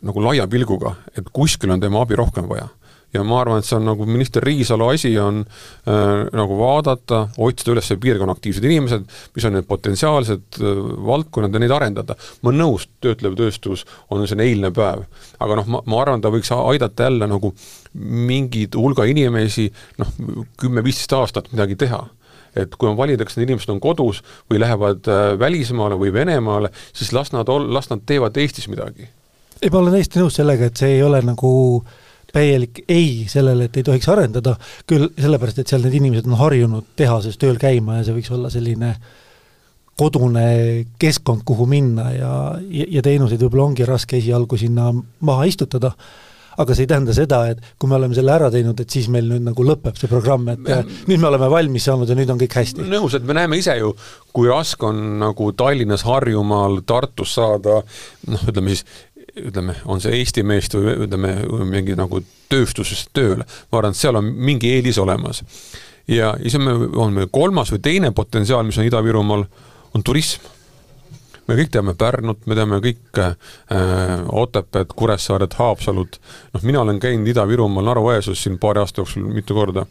nagu 0.00 0.24
laia 0.24 0.46
pilguga, 0.48 0.94
et 1.12 1.28
kuskil 1.32 1.72
on 1.74 1.82
tema 1.82 2.00
abi 2.00 2.16
rohkem 2.16 2.48
vaja 2.48 2.70
ja 3.14 3.22
ma 3.26 3.40
arvan, 3.42 3.60
et 3.60 3.66
see 3.66 3.76
on 3.78 3.88
nagu 3.88 4.06
minister 4.08 4.44
Riisalo 4.44 4.90
asi 4.92 5.12
on 5.18 5.42
äh, 5.42 6.28
nagu 6.36 6.58
vaadata, 6.58 7.24
otsida 7.42 7.74
üles 7.74 7.90
piirkonna 8.02 8.36
aktiivsed 8.36 8.66
inimesed, 8.66 9.06
mis 9.34 9.46
on 9.48 9.56
need 9.58 9.66
potentsiaalsed 9.70 10.60
äh, 10.60 10.82
valdkonnad 11.06 11.56
ja 11.56 11.62
neid 11.62 11.74
arendada. 11.74 12.16
ma 12.42 12.52
olen 12.52 12.62
nõus, 12.64 12.86
töötlev 13.02 13.34
tööstus 13.38 13.84
on 14.10 14.22
selline 14.26 14.48
eilne 14.48 14.70
päev, 14.74 15.04
aga 15.42 15.58
noh, 15.60 15.70
ma, 15.74 15.82
ma 15.90 16.02
arvan, 16.04 16.22
ta 16.22 16.32
võiks 16.32 16.52
aidata 16.54 17.08
jälle 17.08 17.30
nagu 17.30 17.52
mingid 18.30 18.78
hulga 18.78 19.06
inimesi 19.10 19.68
noh, 19.98 20.14
kümme-viisteist 20.60 21.16
aastat 21.18 21.50
midagi 21.54 21.78
teha 21.80 22.04
et 22.58 22.72
kui 22.74 22.88
on 22.90 22.96
valida, 22.98 23.22
kas 23.22 23.36
need 23.38 23.46
inimesed 23.46 23.70
on 23.70 23.78
kodus 23.82 24.24
või 24.50 24.58
lähevad 24.62 25.06
äh, 25.10 25.24
välismaale 25.38 25.98
või 25.98 26.12
Venemaale, 26.14 26.70
siis 26.94 27.12
las 27.14 27.30
nad 27.34 27.50
ol-, 27.50 27.68
las 27.74 27.90
nad 27.90 28.02
teevad 28.06 28.38
Eestis 28.38 28.66
midagi. 28.70 29.06
ei, 29.62 29.70
ma 29.70 29.82
olen 29.82 29.98
täiesti 29.98 30.22
nõus 30.22 30.38
sellega, 30.38 30.70
et 30.70 30.78
see 30.82 30.96
ei 30.96 31.02
ole 31.06 31.20
nagu 31.22 31.50
äh, 31.78 31.98
täielik 32.32 32.84
ei 32.88 33.26
sellele, 33.30 33.68
et 33.68 33.80
ei 33.80 33.86
tohiks 33.86 34.08
arendada, 34.12 34.56
küll 34.88 35.10
sellepärast, 35.18 35.62
et 35.62 35.72
seal 35.72 35.82
need 35.86 35.98
inimesed 36.00 36.28
on 36.30 36.38
harjunud 36.40 36.92
tehases 36.98 37.38
tööl 37.40 37.58
käima 37.60 38.00
ja 38.00 38.06
see 38.06 38.16
võiks 38.18 38.32
olla 38.34 38.52
selline 38.52 38.94
kodune 40.00 40.46
keskkond, 41.00 41.44
kuhu 41.44 41.66
minna 41.68 42.08
ja, 42.14 42.32
ja, 42.72 42.88
ja 42.96 43.04
teenuseid 43.04 43.42
võib-olla 43.44 43.68
ongi 43.68 43.86
raske 43.88 44.16
esialgu 44.20 44.56
sinna 44.60 44.88
maha 45.26 45.46
istutada, 45.50 45.92
aga 46.60 46.76
see 46.76 46.86
ei 46.86 46.90
tähenda 46.90 47.14
seda, 47.16 47.40
et 47.52 47.60
kui 47.80 47.90
me 47.90 47.96
oleme 47.98 48.16
selle 48.16 48.32
ära 48.34 48.50
teinud, 48.52 48.80
et 48.80 48.92
siis 48.92 49.08
meil 49.12 49.28
nüüd 49.30 49.44
nagu 49.46 49.64
lõpeb 49.66 49.98
see 50.00 50.10
programm, 50.10 50.48
et 50.52 50.62
me, 50.64 50.80
nüüd 51.08 51.20
me 51.22 51.28
oleme 51.30 51.50
valmis 51.52 51.86
saanud 51.88 52.10
ja 52.10 52.16
nüüd 52.18 52.32
on 52.32 52.40
kõik 52.40 52.56
hästi. 52.60 52.86
nõus, 52.90 53.16
et 53.16 53.26
me 53.26 53.36
näeme 53.36 53.60
ise 53.60 53.76
ju, 53.80 53.92
kui 54.34 54.48
raske 54.50 54.88
on 54.88 55.20
nagu 55.22 55.50
Tallinnas, 55.58 56.04
Harjumaal, 56.08 56.80
Tartus 56.88 57.36
saada 57.38 57.80
noh, 57.80 58.48
ütleme 58.48 58.74
siis 58.74 58.84
ütleme, 59.36 59.74
on 59.84 60.00
see 60.02 60.18
Eesti 60.18 60.44
meest 60.46 60.74
või 60.74 60.94
ütleme, 61.06 61.34
mingi 61.70 61.96
nagu 61.98 62.22
tööstuses 62.50 63.06
tööle, 63.16 63.46
ma 63.70 63.80
arvan, 63.80 63.94
et 63.94 64.00
seal 64.00 64.18
on 64.18 64.30
mingi 64.30 64.72
eelis 64.76 64.98
olemas. 64.98 65.42
ja 66.08 66.34
siis 66.42 66.56
on 66.58 66.64
meil, 66.66 66.86
on 66.96 67.12
meil 67.14 67.28
kolmas 67.32 67.72
või 67.72 67.82
teine 67.82 68.10
potentsiaal, 68.12 68.64
mis 68.66 68.78
on 68.78 68.88
Ida-Virumaal, 68.88 69.44
on 69.94 70.02
turism. 70.02 70.46
Me 71.48 71.56
kõik 71.58 71.70
teame 71.74 71.96
Pärnut, 71.98 72.44
me 72.46 72.54
teame 72.54 72.78
kõik 72.78 73.18
äh, 73.18 73.34
Otepääd, 74.28 74.92
Kuressaaret, 74.94 75.56
Haapsalud, 75.58 76.18
noh, 76.54 76.62
mina 76.62 76.84
olen 76.84 77.00
käinud 77.02 77.26
Ida-Virumaal 77.32 77.88
Narva-Jõesuus 77.90 78.44
siin 78.44 78.58
paari 78.62 78.82
aasta 78.82 79.02
jooksul 79.02 79.26
mitu 79.34 79.56
korda 79.56 79.86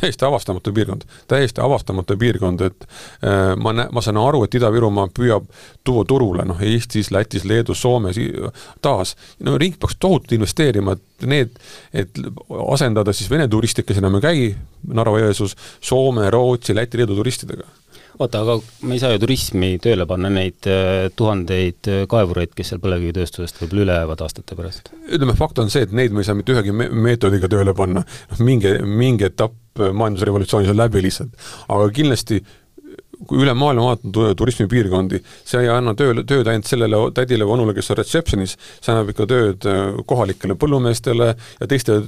täiesti 0.00 0.24
avastamatu 0.24 0.72
piirkond, 0.72 1.06
täiesti 1.28 1.60
avastamatu 1.60 2.16
piirkond, 2.16 2.60
et 2.60 2.86
äh, 2.86 3.52
ma 3.56 3.72
nä-, 3.76 3.88
ma 3.92 4.02
saan 4.04 4.20
aru, 4.20 4.44
et 4.46 4.54
Ida-Virumaa 4.58 5.08
püüab 5.14 5.48
tuua 5.84 6.04
turule 6.08 6.46
noh, 6.48 6.60
Eestis, 6.62 7.10
Lätis, 7.14 7.44
Leedus, 7.48 7.82
Soomes 7.82 8.18
taas, 8.82 9.16
no 9.40 9.58
riik 9.60 9.78
peaks 9.82 9.98
tohutult 10.00 10.32
investeerima, 10.38 10.96
et 10.96 11.28
need, 11.28 11.60
et 11.92 12.24
asendada 12.72 13.14
siis 13.16 13.30
Vene 13.30 13.48
turiste, 13.48 13.84
kes 13.86 14.02
enam 14.02 14.18
ei 14.18 14.26
käi 14.26 14.48
Narva-Jõesuus, 14.92 15.56
Soome, 15.80 16.30
Rootsi, 16.30 16.74
Läti, 16.76 17.00
Leedu 17.00 17.16
turistidega 17.18 17.68
oota, 18.18 18.42
aga 18.42 18.58
me 18.86 18.96
ei 18.96 19.02
saa 19.02 19.14
ju 19.14 19.22
turismi 19.22 19.72
tööle 19.82 20.06
panna 20.08 20.30
neid 20.32 20.68
äh, 20.70 21.08
tuhandeid 21.16 21.90
äh, 21.90 22.04
kaevureid, 22.10 22.54
kes 22.56 22.72
seal 22.72 22.82
põlevkivitööstusest 22.82 23.62
võib-olla 23.62 23.86
üle 23.86 23.98
jäävad 24.00 24.24
aastate 24.26 24.58
pärast? 24.58 24.92
ütleme, 25.08 25.36
fakt 25.38 25.62
on 25.62 25.72
see, 25.72 25.86
et 25.86 25.94
neid 25.96 26.14
me 26.14 26.24
ei 26.24 26.28
saa 26.28 26.38
mitte 26.38 26.54
ühegi 26.54 26.74
me 26.76 26.88
meetodiga 26.92 27.50
tööle 27.52 27.74
panna, 27.76 28.04
noh 28.04 28.42
mingi, 28.44 28.76
mingi 28.86 29.28
etapp 29.30 29.58
majandusrevolutsioonis 29.82 30.72
on 30.72 30.76
läbi 30.76 31.00
lihtsalt, 31.06 31.32
aga 31.72 31.88
kindlasti 31.96 32.42
kui 33.28 33.42
üle 33.44 33.54
maailma 33.54 33.90
vaadata 33.90 34.34
turismipiirkondi, 34.38 35.20
see 35.48 35.62
ei 35.64 35.70
anna 35.72 35.94
töö, 35.98 36.14
tööd 36.26 36.48
ainult 36.50 36.68
sellele 36.70 37.00
tädile 37.14 37.46
või 37.46 37.56
onule, 37.58 37.76
kes 37.76 37.92
on 37.92 38.00
reception'is, 38.00 38.56
see 38.80 38.92
annab 38.92 39.12
ikka 39.12 39.26
tööd 39.30 39.68
äh, 39.68 39.82
kohalikele 40.08 40.56
põllumeestele 40.58 41.30
ja 41.32 41.70
teiste, 41.70 42.00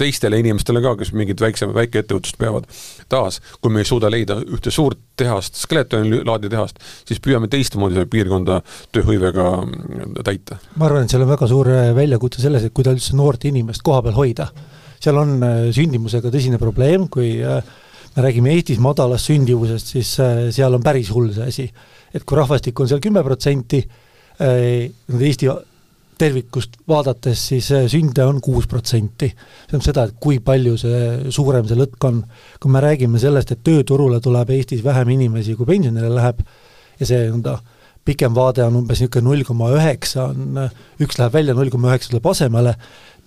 teistele 0.00 0.40
inimestele 0.42 0.82
ka, 0.84 0.96
kes 1.00 1.12
mingit 1.16 1.42
väikse, 1.42 1.68
väikeettevõtlust 1.76 2.40
peavad. 2.40 2.68
taas, 3.10 3.40
kui 3.60 3.72
me 3.72 3.82
ei 3.82 3.88
suuda 3.88 4.10
leida 4.12 4.38
ühte 4.40 4.72
suurt 4.74 4.98
tehast, 5.20 5.58
skeletoni 5.60 6.22
laadi 6.26 6.50
tehast, 6.52 6.80
siis 7.08 7.20
püüame 7.22 7.50
teistmoodi 7.52 7.98
seda 7.98 8.08
piirkonda 8.10 8.60
tööhõivega 8.94 9.46
mm, 9.64 10.18
täita. 10.26 10.60
ma 10.76 10.88
arvan, 10.88 11.04
et 11.04 11.12
seal 11.12 11.26
on 11.26 11.32
väga 11.32 11.50
suur 11.50 11.70
äh, 11.74 11.90
väljakutse 11.96 12.42
selles, 12.44 12.64
et 12.66 12.76
kuidas 12.76 12.98
üldse 12.98 13.18
noort 13.18 13.44
inimest 13.50 13.84
koha 13.86 14.02
peal 14.06 14.16
hoida. 14.16 14.50
seal 15.00 15.20
on 15.20 15.38
äh, 15.44 15.62
sündimusega 15.76 16.32
tõsine 16.32 16.60
probleem, 16.62 17.08
kui 17.12 17.36
äh, 17.44 17.60
me 18.16 18.22
räägime 18.22 18.54
Eestis 18.54 18.80
madalast 18.82 19.30
sündivusest, 19.30 19.94
siis 19.94 20.12
äh, 20.20 20.46
seal 20.54 20.74
on 20.74 20.82
päris 20.82 21.10
hull 21.14 21.30
see 21.34 21.46
asi. 21.46 21.66
et 22.14 22.24
kui 22.26 22.38
rahvastik 22.38 22.80
on 22.80 22.88
seal 22.90 23.02
kümme 23.02 23.22
protsenti, 23.22 23.84
äh, 24.42 24.90
Eesti 25.20 25.50
tervikust 26.20 26.80
vaadates, 26.88 27.46
siis 27.52 27.70
äh, 27.72 27.86
sünde 27.88 28.24
on 28.26 28.40
kuus 28.44 28.66
protsenti. 28.68 29.30
see 29.30 29.70
tähendab 29.70 29.86
seda, 29.86 30.06
et 30.08 30.16
kui 30.20 30.40
palju 30.44 30.76
see 30.80 31.32
suurem 31.32 31.68
see 31.68 31.78
lõtk 31.78 32.08
on. 32.08 32.22
kui 32.60 32.72
me 32.72 32.82
räägime 32.84 33.18
sellest, 33.22 33.52
et 33.52 33.62
tööturule 33.64 34.20
tuleb 34.20 34.50
Eestis 34.56 34.84
vähem 34.84 35.14
inimesi, 35.16 35.56
kui 35.56 35.68
pensionile 35.68 36.10
läheb, 36.14 36.42
ja 37.00 37.06
see 37.06 37.28
nõnda 37.30 37.60
pikem 38.04 38.34
vaade 38.34 38.64
on 38.64 38.78
umbes 38.80 39.00
niisugune 39.00 39.28
null 39.28 39.44
koma 39.46 39.70
üheksa 39.76 40.30
on, 40.30 40.60
üks 41.04 41.18
läheb 41.20 41.34
välja, 41.36 41.54
null 41.54 41.70
koma 41.72 41.92
üheksa 41.92 42.10
tuleb 42.14 42.26
asemele, 42.32 42.74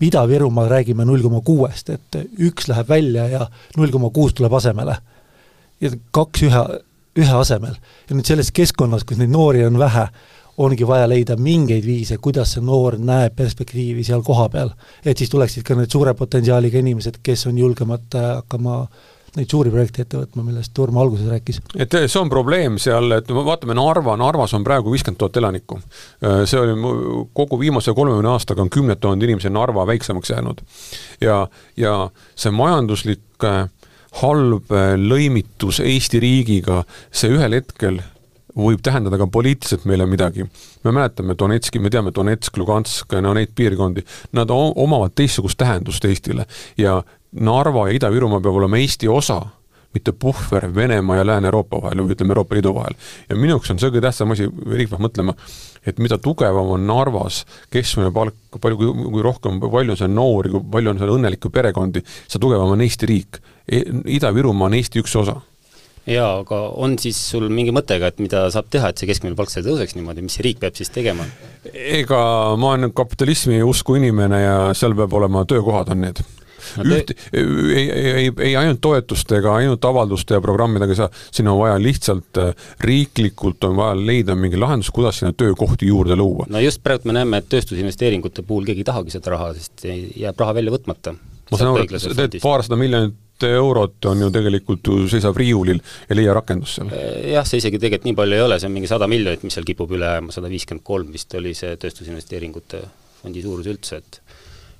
Ida-Virumaal 0.01 0.69
räägime 0.69 1.05
null 1.05 1.21
koma 1.21 1.41
kuuest, 1.45 1.89
et 1.89 2.17
üks 2.39 2.67
läheb 2.67 2.89
välja 2.89 3.27
ja 3.29 3.47
null 3.77 3.91
koma 3.91 4.09
kuus 4.09 4.33
tuleb 4.33 4.53
asemele. 4.53 4.97
ja 5.81 5.89
kaks 6.11 6.43
ühe, 6.43 6.63
ühe 7.19 7.33
asemel. 7.39 7.75
ja 8.09 8.15
nüüd 8.15 8.25
selles 8.25 8.51
keskkonnas, 8.51 9.03
kus 9.03 9.17
neid 9.17 9.29
noori 9.29 9.65
on 9.65 9.79
vähe, 9.79 10.07
ongi 10.57 10.87
vaja 10.87 11.07
leida 11.09 11.35
mingeid 11.35 11.85
viise, 11.85 12.17
kuidas 12.17 12.53
see 12.53 12.61
noor 12.61 12.97
näeb 12.97 13.35
perspektiivi 13.35 14.03
seal 14.03 14.23
kohapeal. 14.23 14.73
et 15.05 15.17
siis 15.17 15.29
tuleksid 15.29 15.63
ka 15.63 15.75
need 15.75 15.91
suure 15.91 16.13
potentsiaaliga 16.13 16.79
inimesed, 16.79 17.19
kes 17.23 17.47
on 17.47 17.57
julgemad 17.57 18.19
hakkama 18.19 18.81
äh, 18.81 19.12
neid 19.37 19.49
suuri 19.49 19.71
projekte 19.73 20.03
ette 20.05 20.19
võtma, 20.19 20.45
millest 20.45 20.79
Urmo 20.79 21.01
alguses 21.01 21.29
rääkis. 21.29 21.61
et 21.75 21.95
see 22.05 22.19
on 22.19 22.29
probleem 22.29 22.77
seal, 22.81 23.11
et 23.17 23.29
vaatame 23.33 23.75
Narva, 23.77 24.17
Narvas 24.19 24.53
on 24.53 24.65
praegu 24.65 24.93
viiskümmend 24.93 25.19
tuhat 25.21 25.37
elanikku. 25.41 25.79
see 26.45 26.59
oli 26.59 27.27
kogu 27.33 27.59
viimase 27.59 27.93
kolmekümne 27.93 28.33
aastaga 28.33 28.61
on 28.61 28.69
kümned 28.73 29.01
tuhanded 29.01 29.29
inimesed 29.29 29.53
Narva 29.53 29.87
väiksemaks 29.87 30.29
jäänud. 30.35 30.61
ja, 31.21 31.47
ja 31.77 32.09
see 32.35 32.51
majanduslik 32.51 33.47
äh, 33.47 33.67
halb 34.21 34.73
lõimitus 35.01 35.81
Eesti 35.83 36.19
riigiga, 36.21 36.83
see 37.11 37.33
ühel 37.33 37.57
hetkel 37.57 38.01
võib 38.53 38.83
tähendada 38.85 39.17
ka 39.17 39.27
poliitiliselt 39.27 39.87
meile 39.89 40.05
midagi. 40.05 40.45
me 40.83 40.91
mäletame 40.91 41.35
Donetski, 41.39 41.79
me 41.79 41.89
teame 41.89 42.11
Donetsk, 42.15 42.57
Lugansk, 42.57 43.13
no 43.21 43.33
neid 43.33 43.55
piirkondi, 43.55 44.03
nad 44.31 44.49
omavad 44.53 45.15
teistsugust 45.15 45.57
tähendust 45.57 46.05
Eestile 46.05 46.45
ja 46.77 47.01
Narva 47.33 47.87
ja 47.89 47.97
Ida-Virumaa 47.97 48.41
peab 48.43 48.57
olema 48.59 48.77
Eesti 48.77 49.07
osa, 49.09 49.39
mitte 49.93 50.11
puhver 50.11 50.67
Venemaa 50.75 51.19
ja 51.19 51.25
Lääne-Euroopa 51.25 51.81
vahel 51.81 52.03
või 52.03 52.15
ütleme, 52.15 52.33
Euroopa 52.33 52.55
Liidu 52.55 52.73
vahel. 52.75 52.97
ja 53.29 53.35
minu 53.35 53.55
jaoks 53.55 53.71
on 53.71 53.79
see 53.79 53.89
kõige 53.89 54.03
tähtsam 54.07 54.33
asi, 54.33 54.49
riik 54.73 54.89
peab 54.89 55.01
mõtlema, 55.05 55.35
et 55.85 55.99
mida 55.99 56.17
tugevam 56.17 56.73
on 56.77 56.85
Narvas 56.87 57.43
keskmine 57.73 58.11
palk, 58.13 58.35
palju, 58.61 58.77
kui, 58.77 59.23
rohkem, 59.25 59.59
palju 59.61 59.95
on 59.95 60.01
seal 60.01 60.13
noori, 60.13 60.53
kui 60.53 60.61
palju 60.75 60.93
on 60.93 61.01
seal 61.01 61.15
õnnelikke 61.15 61.53
perekondi, 61.53 62.03
seda 62.27 62.41
tugevam 62.45 62.75
on 62.75 62.85
Eesti 62.85 63.09
riik 63.09 63.41
e. 63.67 63.83
Ida-Virumaa 64.17 64.71
on 64.71 64.77
Eesti 64.79 65.01
üks 65.03 65.17
osa 65.21 65.39
jaa, 66.09 66.29
aga 66.41 66.59
on 66.83 66.97
siis 66.99 67.17
sul 67.31 67.47
mingi 67.53 67.71
mõte 67.75 67.97
ka, 68.01 68.11
et 68.11 68.21
mida 68.23 68.45
saab 68.53 68.69
teha, 68.73 68.91
et 68.91 68.99
see 68.99 69.09
keskmine 69.09 69.37
palk 69.39 69.51
seal 69.53 69.65
tõuseks 69.67 69.95
niimoodi, 69.97 70.25
mis 70.25 70.39
riik 70.43 70.59
peab 70.63 70.77
siis 70.77 70.91
tegema? 70.93 71.25
ega 71.73 72.21
ma 72.59 72.73
olen 72.75 72.91
kapitalismi 72.95 73.61
usku 73.63 73.97
inimene 73.99 74.41
ja 74.41 74.55
seal 74.77 74.97
peab 74.97 75.13
olema, 75.19 75.45
töökohad 75.49 75.93
on 75.93 76.03
need 76.07 76.23
üht, 76.81 77.13
ei, 77.33 77.85
ei, 77.91 78.31
ei 78.47 78.55
ainult 78.59 78.81
toetustega, 78.83 79.55
ainult 79.61 79.85
avalduste 79.85 80.37
ja 80.37 80.43
programmidega 80.43 80.95
ei 80.95 81.01
saa, 81.03 81.09
siin 81.31 81.49
on 81.51 81.59
vaja 81.61 81.79
lihtsalt 81.81 82.41
äh, 82.41 82.53
riiklikult 82.83 83.63
on 83.69 83.77
vaja 83.79 83.97
leida 83.99 84.35
mingi 84.39 84.59
lahendus, 84.59 84.91
kuidas 84.93 85.21
sinna 85.21 85.33
töökohti 85.37 85.87
juurde 85.91 86.17
luua. 86.19 86.47
no 86.49 86.61
just 86.63 86.83
praegu 86.83 87.09
me 87.09 87.17
näeme, 87.19 87.41
et 87.41 87.49
tööstusinvesteeringute 87.51 88.45
puhul 88.47 88.65
keegi 88.69 88.85
ei 88.85 88.89
tahagi 88.91 89.13
seda 89.15 89.35
raha, 89.35 89.53
sest 89.57 89.85
jääb 89.85 90.39
raha 90.39 90.57
välja 90.59 90.73
võtmata. 90.73 91.15
ma 91.51 91.59
saan 91.59 91.73
aru, 91.73 91.85
et 91.85 92.17
teed 92.17 92.39
paarsada 92.43 92.79
miljonit 92.79 93.19
eurot 93.43 94.05
on 94.05 94.21
ju 94.21 94.29
tegelikult 94.31 94.87
ju 94.87 95.07
seisab 95.11 95.37
riiulil 95.37 95.79
ja 96.09 96.15
leia 96.15 96.33
rakendust 96.37 96.79
seal. 96.79 96.91
jah, 97.33 97.45
see 97.47 97.61
isegi 97.61 97.79
tegelikult 97.81 98.09
nii 98.09 98.17
palju 98.19 98.37
ei 98.37 98.45
ole, 98.45 98.59
see 98.59 98.69
on 98.69 98.75
mingi 98.77 98.91
sada 98.91 99.09
miljonit, 99.11 99.43
mis 99.43 99.57
seal 99.57 99.67
kipub 99.67 99.91
üle 99.97 100.11
jääma, 100.15 100.35
sada 100.35 100.51
viiskümmend 100.51 100.85
kolm 100.85 101.11
vist 101.13 101.33
oli 101.39 101.55
see 101.57 101.75
tööstusinvesteeringute 101.81 102.83
fondi 103.23 103.43
suurus 103.43 103.69
üldse, 103.71 103.99
et 104.03 104.21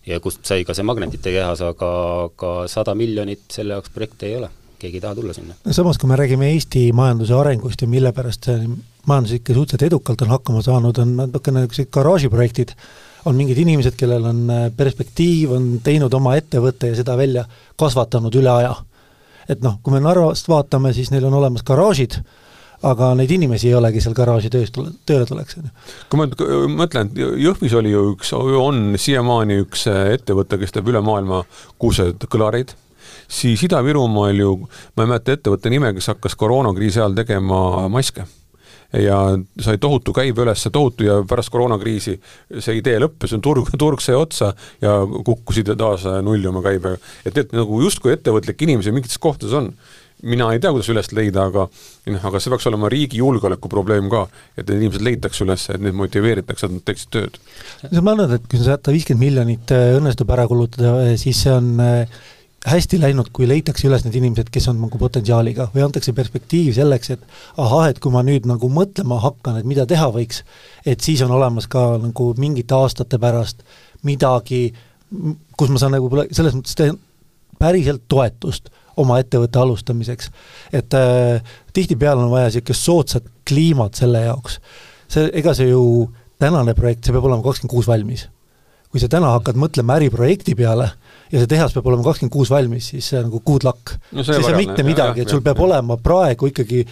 ja 0.08 0.20
kust 0.24 0.44
sai 0.48 0.66
ka 0.68 0.76
see 0.76 0.86
magnetite 0.88 1.32
kehas, 1.34 1.62
aga, 1.66 1.92
aga 2.28 2.52
sada 2.72 2.96
miljonit 2.98 3.46
selle 3.54 3.78
jaoks 3.78 3.94
projekte 3.94 4.28
ei 4.30 4.38
ole, 4.40 4.50
keegi 4.82 5.00
ei 5.00 5.04
taha 5.04 5.18
tulla 5.20 5.36
sinna. 5.36 5.56
samas, 5.72 6.00
kui 6.02 6.12
me 6.12 6.20
räägime 6.20 6.52
Eesti 6.52 6.90
majanduse 6.96 7.36
arengust 7.38 7.82
ja 7.82 7.88
mille 7.88 8.12
pärast 8.16 8.50
see 8.50 8.68
majandus 9.08 9.38
ikka 9.40 9.56
suhteliselt 9.56 9.88
edukalt 9.88 10.22
on 10.26 10.36
hakkama 10.36 10.62
saanud, 10.66 11.00
on 11.04 11.16
natukene 11.22 11.64
niisugused 11.64 11.92
garaažiprojektid, 11.94 12.76
on 13.26 13.36
mingid 13.40 13.60
inimesed, 13.64 13.96
kellel 14.00 14.26
on 14.28 14.46
äh, 14.52 14.64
perspektiiv, 14.76 15.56
on 15.56 15.70
teinud 15.84 16.14
oma 16.14 16.36
ettevõtte 16.40 16.92
ja 16.92 17.00
seda 17.00 17.16
välja 17.20 17.46
kasvatanud 17.80 18.36
üle 18.36 18.52
aja. 18.52 18.76
et 19.50 19.60
noh, 19.64 19.80
kui 19.84 19.92
me 19.92 20.00
Narvast 20.00 20.48
vaatame, 20.48 20.94
siis 20.96 21.12
neil 21.12 21.26
on 21.28 21.34
olemas 21.36 21.64
garaažid, 21.68 22.22
aga 22.84 23.14
neid 23.18 23.32
inimesi 23.32 23.70
ei 23.70 23.78
olegi 23.78 24.02
seal 24.04 24.16
garaaži 24.18 24.52
töös 24.54 24.72
tööle 24.74 25.26
tuleks, 25.30 25.58
on 25.60 25.70
ju. 25.70 25.74
kui 26.12 26.22
ma 26.22 26.28
mõtlen, 26.84 27.12
Jõhvis 27.16 27.76
oli 27.80 27.94
ju 27.94 28.06
üks, 28.14 28.34
on 28.36 28.98
siiamaani 29.00 29.62
üks 29.64 29.88
äh, 29.92 30.14
ettevõte, 30.18 30.60
kes 30.62 30.76
teeb 30.76 30.92
üle 30.92 31.02
maailma 31.06 31.44
kuusekõlareid, 31.82 32.76
siis 33.32 33.64
Ida-Virumaal 33.68 34.40
ju, 34.44 34.56
ma 34.96 35.06
ei 35.06 35.12
mäleta 35.16 35.38
ettevõtte 35.38 35.72
nime, 35.74 35.94
kes 35.96 36.12
hakkas 36.14 36.38
koroonakriisi 36.40 37.02
ajal 37.02 37.18
tegema 37.24 37.90
maske 37.92 38.28
ja 38.94 39.18
sai 39.62 39.80
tohutu 39.82 40.14
käibe 40.14 40.44
üles, 40.46 40.68
tohutu 40.72 41.08
ja 41.08 41.16
pärast 41.30 41.50
koroonakriisi 41.54 42.14
see 42.60 42.78
idee 42.78 43.00
lõppes, 43.02 43.34
turg, 43.42 43.72
turg 43.80 44.04
sai 44.04 44.18
otsa 44.18 44.52
ja 44.84 45.00
kukkusid 45.26 45.72
taas 45.80 46.06
nulli 46.22 46.48
oma 46.50 46.62
käibega. 46.66 47.00
et 47.26 47.36
need 47.36 47.56
nagu 47.58 47.82
justkui 47.82 48.14
ettevõtlikke 48.14 48.68
inimesi 48.68 48.94
mingites 48.94 49.18
kohtades 49.18 49.56
on 49.58 49.72
mina 50.24 50.50
ei 50.54 50.62
tea, 50.64 50.72
kuidas 50.72 50.90
üles 50.94 51.10
leida, 51.16 51.48
aga 51.50 51.66
noh, 51.68 52.28
aga 52.30 52.42
see 52.42 52.54
peaks 52.54 52.68
olema 52.70 52.92
riigi 52.92 53.20
julgeoleku 53.20 53.72
probleem 53.72 54.10
ka, 54.12 54.26
et 54.56 54.68
need 54.68 54.86
inimesed 54.86 55.04
leitakse 55.06 55.44
üles, 55.46 55.66
et 55.74 55.84
neid 55.84 55.98
motiveeritakse, 56.00 56.70
et 56.70 56.78
nad 56.78 56.86
teeksid 56.88 57.12
tööd. 57.16 57.42
ma 58.00 58.14
arvan, 58.16 58.38
et 58.38 58.48
kui 58.52 58.62
sada 58.62 58.96
viiskümmend 58.96 59.26
miljonit 59.26 59.74
äh, 59.76 59.98
õnnestub 59.98 60.32
ära 60.36 60.48
kulutada, 60.50 60.96
siis 61.20 61.44
see 61.44 61.52
on 61.54 61.74
äh, 61.84 62.22
hästi 62.70 63.00
läinud, 63.02 63.30
kui 63.36 63.48
leitakse 63.50 63.88
üles 63.90 64.06
need 64.06 64.16
inimesed, 64.20 64.50
kes 64.54 64.70
on 64.72 64.80
nagu 64.86 65.00
potentsiaaliga 65.00 65.68
või 65.74 65.84
antakse 65.86 66.14
perspektiiv 66.16 66.72
selleks, 66.78 67.14
et 67.18 67.26
ahah, 67.60 67.90
et 67.92 68.00
kui 68.04 68.14
ma 68.14 68.24
nüüd 68.24 68.48
nagu 68.50 68.70
mõtlema 68.72 69.20
hakkan, 69.24 69.60
et 69.60 69.68
mida 69.68 69.86
teha 69.90 70.08
võiks, 70.16 70.44
et 70.88 71.04
siis 71.04 71.22
on 71.26 71.34
olemas 71.36 71.68
ka 71.72 71.98
nagu 72.02 72.32
mingite 72.40 72.78
aastate 72.78 73.20
pärast 73.20 73.66
midagi, 74.08 74.70
kus 75.60 75.72
ma 75.72 75.82
saan 75.82 75.98
nagu 75.98 76.08
selles 76.32 76.56
mõttes 76.56 76.96
päriselt 77.60 78.08
toetust 78.12 78.72
oma 78.98 79.20
ettevõtte 79.22 79.60
alustamiseks. 79.60 80.30
et 80.74 80.94
äh, 80.94 81.42
tihtipeale 81.74 82.24
on 82.24 82.32
vaja 82.32 82.50
niisugust 82.52 82.86
soodsat 82.90 83.30
kliimat 83.48 83.96
selle 83.96 84.26
jaoks. 84.28 84.60
see, 85.08 85.30
ega 85.34 85.54
see 85.54 85.70
ju 85.70 86.10
tänane 86.40 86.74
projekt, 86.74 87.06
see 87.06 87.16
peab 87.16 87.26
olema 87.30 87.44
kakskümmend 87.46 87.74
kuus 87.74 87.88
valmis. 87.88 88.28
kui 88.92 89.02
sa 89.02 89.10
täna 89.10 89.32
hakkad 89.34 89.58
mõtlema 89.58 89.98
äriprojekti 89.98 90.54
peale, 90.56 90.92
ja 91.32 91.40
see 91.42 91.50
tehas 91.50 91.74
peab 91.74 91.88
olema 91.90 92.06
kakskümmend 92.06 92.34
kuus 92.34 92.52
valmis, 92.54 92.92
siis 92.94 93.08
see 93.10 93.20
on 93.20 93.30
nagu 93.30 93.42
good 93.46 93.66
luck 93.66 93.96
no,. 94.12 94.24
see 94.24 94.38
ei 94.38 94.46
saa 94.46 94.60
mitte 94.60 94.86
midagi, 94.86 95.24
et 95.24 95.34
sul 95.34 95.42
peab 95.46 95.60
olema 95.66 95.98
praegu 95.98 96.52
ikkagi 96.52 96.84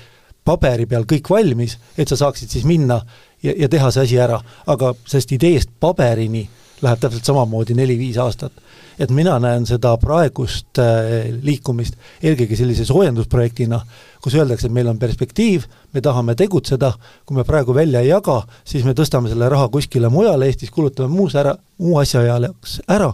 paberi 0.45 0.87
peal 0.89 1.05
kõik 1.05 1.29
valmis, 1.29 1.77
et 1.97 2.09
sa 2.09 2.17
saaksid 2.17 2.49
siis 2.49 2.65
minna 2.65 2.97
ja, 3.43 3.53
ja 3.53 3.69
teha 3.69 3.91
see 3.93 4.07
asi 4.07 4.17
ära, 4.21 4.39
aga 4.73 4.95
sellest 5.05 5.35
ideest 5.37 5.73
paberini 5.79 6.47
läheb 6.81 7.01
täpselt 7.01 7.25
samamoodi 7.25 7.75
neli-viis 7.77 8.17
aastat. 8.21 8.51
et 8.99 9.09
mina 9.09 9.39
näen 9.39 9.65
seda 9.65 9.95
praegust 9.97 10.77
äh, 10.79 11.31
liikumist 11.41 11.95
eelkõige 12.21 12.57
sellise 12.59 12.85
soojendusprojektina, 12.85 13.79
kus 14.21 14.35
öeldakse, 14.37 14.67
et 14.67 14.73
meil 14.73 14.91
on 14.91 14.99
perspektiiv, 14.99 15.65
me 15.93 16.01
tahame 16.01 16.35
tegutseda, 16.37 16.91
kui 17.25 17.37
me 17.37 17.45
praegu 17.47 17.73
välja 17.73 18.03
ei 18.03 18.11
jaga, 18.11 18.41
siis 18.63 18.85
me 18.85 18.93
tõstame 18.93 19.31
selle 19.31 19.49
raha 19.49 19.69
kuskile 19.73 20.09
mujale 20.09 20.51
Eestis, 20.51 20.69
kulutame 20.69 21.09
muus 21.09 21.35
ära, 21.35 21.55
muu 21.81 21.97
asja 21.97 22.21
jaoks 22.27 22.81
ära, 22.87 23.13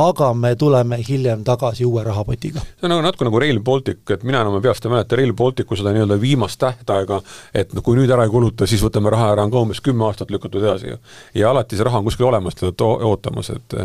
aga 0.00 0.30
me 0.34 0.54
tuleme 0.56 0.98
hiljem 1.08 1.44
tagasi 1.44 1.84
uue 1.84 2.04
rahapotiga. 2.04 2.60
see 2.60 2.88
on 2.88 2.94
nagu 2.94 3.04
natuke 3.04 3.26
nagu 3.28 3.42
Rail 3.42 3.60
Baltic, 3.60 4.02
et 4.10 4.24
mina 4.24 4.40
enam 4.44 4.60
peast 4.62 4.86
ei 4.86 4.92
mäleta 4.92 5.18
Rail 5.20 5.34
Balticu 5.36 5.76
seda 5.76 5.92
nii-öelda 5.96 6.20
viimast 6.20 6.60
tähtaega, 6.60 7.20
et 7.54 7.74
no 7.76 7.84
kui 7.84 7.98
nüüd 7.98 8.10
ära 8.10 8.24
ei 8.24 8.32
kuluta, 8.32 8.68
siis 8.70 8.82
võtame 8.84 9.12
raha 9.12 9.32
ära, 9.34 9.44
on 9.44 9.52
ka 9.52 9.60
umbes 9.66 9.82
kümme 9.84 10.06
aastat 10.08 10.32
lükatud 10.32 10.62
edasi 10.62 10.94
ju. 10.94 10.98
ja 11.34 11.50
alati 11.50 11.76
see 11.76 11.86
raha 11.86 12.00
on 12.00 12.08
kuskil 12.08 12.30
olemas, 12.30 12.56
teda 12.58 12.90
ootamas, 13.10 13.52
et 13.56 13.78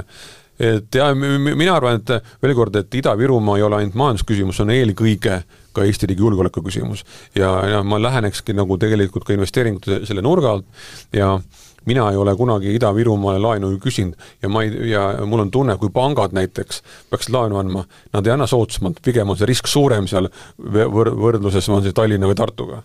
et 0.59 0.95
ja 0.95 1.09
mina 1.15 1.75
arvan, 1.75 1.99
et 1.99 2.31
veel 2.43 2.55
kord, 2.55 2.75
et 2.79 2.95
Ida-Virumaa 3.01 3.57
ei 3.59 3.65
ole 3.67 3.81
ainult 3.81 3.97
majandusküsimus, 3.99 4.55
see 4.55 4.63
on 4.63 4.71
eelkõige 4.71 5.41
ka 5.75 5.83
Eesti 5.83 6.07
riigi 6.07 6.23
julgeoleku 6.23 6.63
küsimus. 6.63 7.03
ja, 7.35 7.51
ja 7.67 7.83
ma 7.83 7.99
lähenekski 8.01 8.55
nagu 8.55 8.77
tegelikult 8.79 9.27
ka 9.27 9.35
investeeringute 9.35 10.05
selle 10.07 10.23
nurga 10.23 10.55
alt 10.55 10.65
ja 11.13 11.33
mina 11.85 12.07
ei 12.11 12.17
ole 12.17 12.35
kunagi 12.35 12.73
Ida-Virumaale 12.75 13.41
laenu 13.41 13.71
küsinud 13.81 14.15
ja 14.41 14.49
ma 14.49 14.63
ei, 14.65 14.89
ja 14.91 15.05
mul 15.25 15.45
on 15.45 15.51
tunne, 15.53 15.77
kui 15.81 15.91
pangad 15.93 16.35
näiteks 16.35 16.81
peaksid 17.11 17.33
laenu 17.35 17.59
andma, 17.61 17.85
nad 18.13 18.27
ei 18.27 18.35
anna 18.35 18.47
soodsamalt, 18.49 19.01
pigem 19.05 19.29
on 19.29 19.39
see 19.39 19.49
risk 19.49 19.69
suurem 19.71 20.09
seal 20.11 20.29
võr-, 20.57 21.13
võrdluses 21.13 21.69
on 21.69 21.83
see 21.85 21.95
Tallinna 21.95 22.29
või 22.29 22.37
Tartuga. 22.39 22.81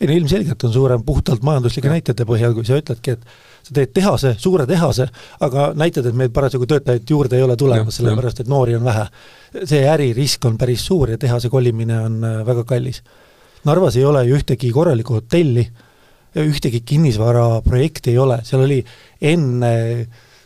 ei 0.00 0.08
no 0.08 0.16
ilmselgelt 0.20 0.64
on 0.64 0.72
suurem 0.72 1.04
puhtalt 1.06 1.44
majanduslike 1.46 1.90
näitajate 1.90 2.26
põhjal, 2.28 2.54
kui 2.54 2.64
sa 2.66 2.78
ütledki, 2.80 3.16
et 3.16 3.26
sa 3.66 3.74
teed 3.74 3.92
tehase, 3.94 4.34
suure 4.38 4.66
tehase, 4.66 5.08
aga 5.42 5.70
näitad, 5.78 6.06
et 6.06 6.14
meil 6.14 6.30
parasjagu 6.34 6.68
töötajaid 6.70 7.10
juurde 7.10 7.38
ei 7.38 7.42
ole 7.42 7.56
tulemas, 7.58 7.98
sellepärast 7.98 8.44
et 8.44 8.50
noori 8.50 8.76
on 8.78 8.84
vähe. 8.84 9.06
see 9.64 9.86
äririsk 9.88 10.44
on 10.44 10.58
päris 10.58 10.86
suur 10.86 11.10
ja 11.10 11.18
tehase 11.18 11.48
kolimine 11.48 12.00
on 12.00 12.24
äh, 12.24 12.46
väga 12.46 12.64
kallis. 12.64 13.02
Narvas 13.64 13.96
ei 13.96 14.04
ole 14.04 14.24
ju 14.24 14.36
ühtegi 14.36 14.70
korralikku 14.70 15.14
hotelli 15.14 15.66
ühtegi 16.42 16.82
kinnisvaraprojekti 16.84 18.12
ei 18.12 18.18
ole, 18.18 18.40
seal 18.44 18.64
oli 18.66 18.80
enne 19.24 19.72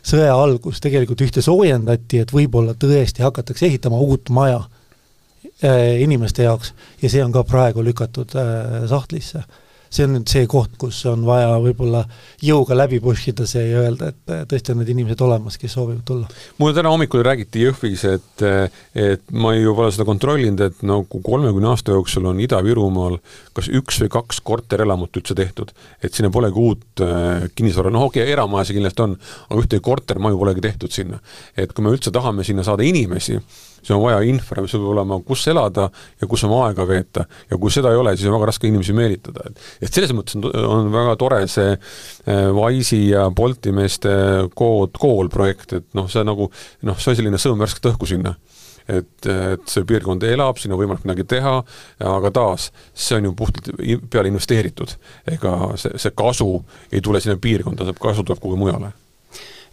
sõja 0.01 0.35
algust 0.35 0.81
tegelikult 0.83 1.21
ühte 1.25 1.43
soojendati, 1.45 2.21
et 2.23 2.31
võib-olla 2.33 2.75
tõesti 2.79 3.25
hakatakse 3.25 3.67
ehitama 3.67 3.99
uut 4.01 4.31
maja 4.33 4.63
äh, 4.63 5.99
inimeste 6.01 6.47
jaoks. 6.47 6.73
Ja 7.01 7.11
see 7.11 7.23
on 7.23 7.33
ka 7.35 7.43
praegu 7.47 7.83
lükatud 7.85 8.35
äh, 8.39 8.87
sahtlisse 8.89 9.43
see 9.91 10.07
on 10.07 10.15
nüüd 10.15 10.31
see 10.31 10.47
koht, 10.49 10.77
kus 10.79 11.01
on 11.09 11.25
vaja 11.27 11.51
võib-olla 11.63 12.05
jõuga 12.43 12.77
läbi 12.77 13.01
push 13.03 13.31
ida 13.31 13.45
see 13.49 13.65
ja 13.67 13.83
öelda, 13.85 14.11
et 14.11 14.33
tõesti 14.51 14.73
on 14.73 14.81
need 14.81 14.91
inimesed 14.93 15.21
olemas, 15.25 15.57
kes 15.61 15.75
soovivad 15.75 16.03
tulla. 16.07 16.29
mulle 16.57 16.75
täna 16.77 16.93
hommikul 16.93 17.23
räägiti 17.27 17.65
Jõhvis, 17.65 18.05
et, 18.07 18.45
et 18.95 19.23
ma 19.31 19.53
ju 19.57 19.75
pole 19.75 19.91
seda 19.91 20.07
kontrollinud, 20.07 20.63
et 20.67 20.85
nagu 20.87 21.21
kolmekümne 21.23 21.71
aasta 21.73 21.95
jooksul 21.95 22.29
on 22.31 22.39
Ida-Virumaal 22.41 23.19
kas 23.57 23.67
üks 23.71 23.99
või 24.03 24.11
kaks 24.15 24.39
korterelamut 24.47 25.17
üldse 25.19 25.35
tehtud. 25.35 25.71
et 26.03 26.13
sinna 26.13 26.31
polegi 26.31 26.59
uut 26.59 27.03
äh, 27.03 27.49
kinnisvara, 27.55 27.91
noh 27.91 28.07
okei 28.07 28.23
okay,, 28.23 28.33
eramaja 28.33 28.69
see 28.69 28.77
kindlasti 28.77 29.05
on, 29.05 29.17
aga 29.49 29.59
ühtegi 29.59 29.83
kortermaju 29.83 30.39
polegi 30.39 30.63
tehtud 30.67 30.91
sinna. 30.95 31.19
et 31.57 31.73
kui 31.73 31.83
me 31.83 31.91
üldse 31.91 32.11
tahame 32.11 32.47
sinna 32.47 32.63
saada 32.63 32.87
inimesi, 32.87 33.39
siis 33.81 33.93
on 33.95 34.03
vaja 34.03 34.21
infra, 34.27 34.63
mis 34.63 34.73
peab 34.75 34.87
olema, 34.93 35.19
kus 35.25 35.45
elada 35.51 35.89
ja 36.21 36.29
kus 36.29 36.45
oma 36.47 36.61
aega 36.67 36.85
veeta. 36.87 37.25
ja 37.49 37.57
kui 37.57 37.73
seda 37.73 37.91
ei 37.91 37.99
ole, 37.99 38.15
siis 38.17 38.29
on 38.29 38.37
väga 38.37 38.51
raske 38.51 38.69
inimesi 38.69 38.95
meelitada, 38.97 39.49
et 39.49 39.87
et 39.87 39.93
selles 39.93 40.13
mõttes 40.15 40.37
on, 40.37 40.47
on 40.67 40.91
väga 40.93 41.17
tore 41.19 41.41
see 41.51 41.73
äh, 41.73 42.47
Wise'i 42.55 43.11
ja 43.11 43.29
Bolti 43.35 43.73
meeste 43.75 44.11
kood, 44.55 44.95
kool-projekt, 44.99 45.77
et 45.79 45.89
noh, 45.97 46.09
see 46.11 46.23
nagu 46.27 46.51
noh, 46.87 46.99
see 47.01 47.13
on 47.13 47.21
selline 47.21 47.41
sõõm 47.41 47.61
värsket 47.61 47.91
õhku 47.93 48.09
sinna 48.09 48.35
et, 48.89 49.27
et 49.27 49.69
see 49.69 49.85
piirkond 49.87 50.23
elab, 50.27 50.59
siin 50.59 50.73
on 50.73 50.81
võimalik 50.81 51.05
midagi 51.05 51.27
teha, 51.35 51.53
aga 52.11 52.31
taas, 52.35 52.69
see 52.93 53.19
on 53.19 53.29
ju 53.29 53.35
puhtalt 53.37 53.71
peale 54.11 54.31
investeeritud. 54.31 54.95
ega 55.31 55.55
see, 55.81 56.01
see 56.01 56.17
kasu 56.17 56.49
ei 56.91 57.01
tule 57.01 57.21
sinna 57.21 57.37
piirkonda, 57.41 57.87
see 57.87 58.01
kasu 58.01 58.25
tuleb 58.25 58.41
kuhugi 58.41 58.61
mujale 58.61 58.91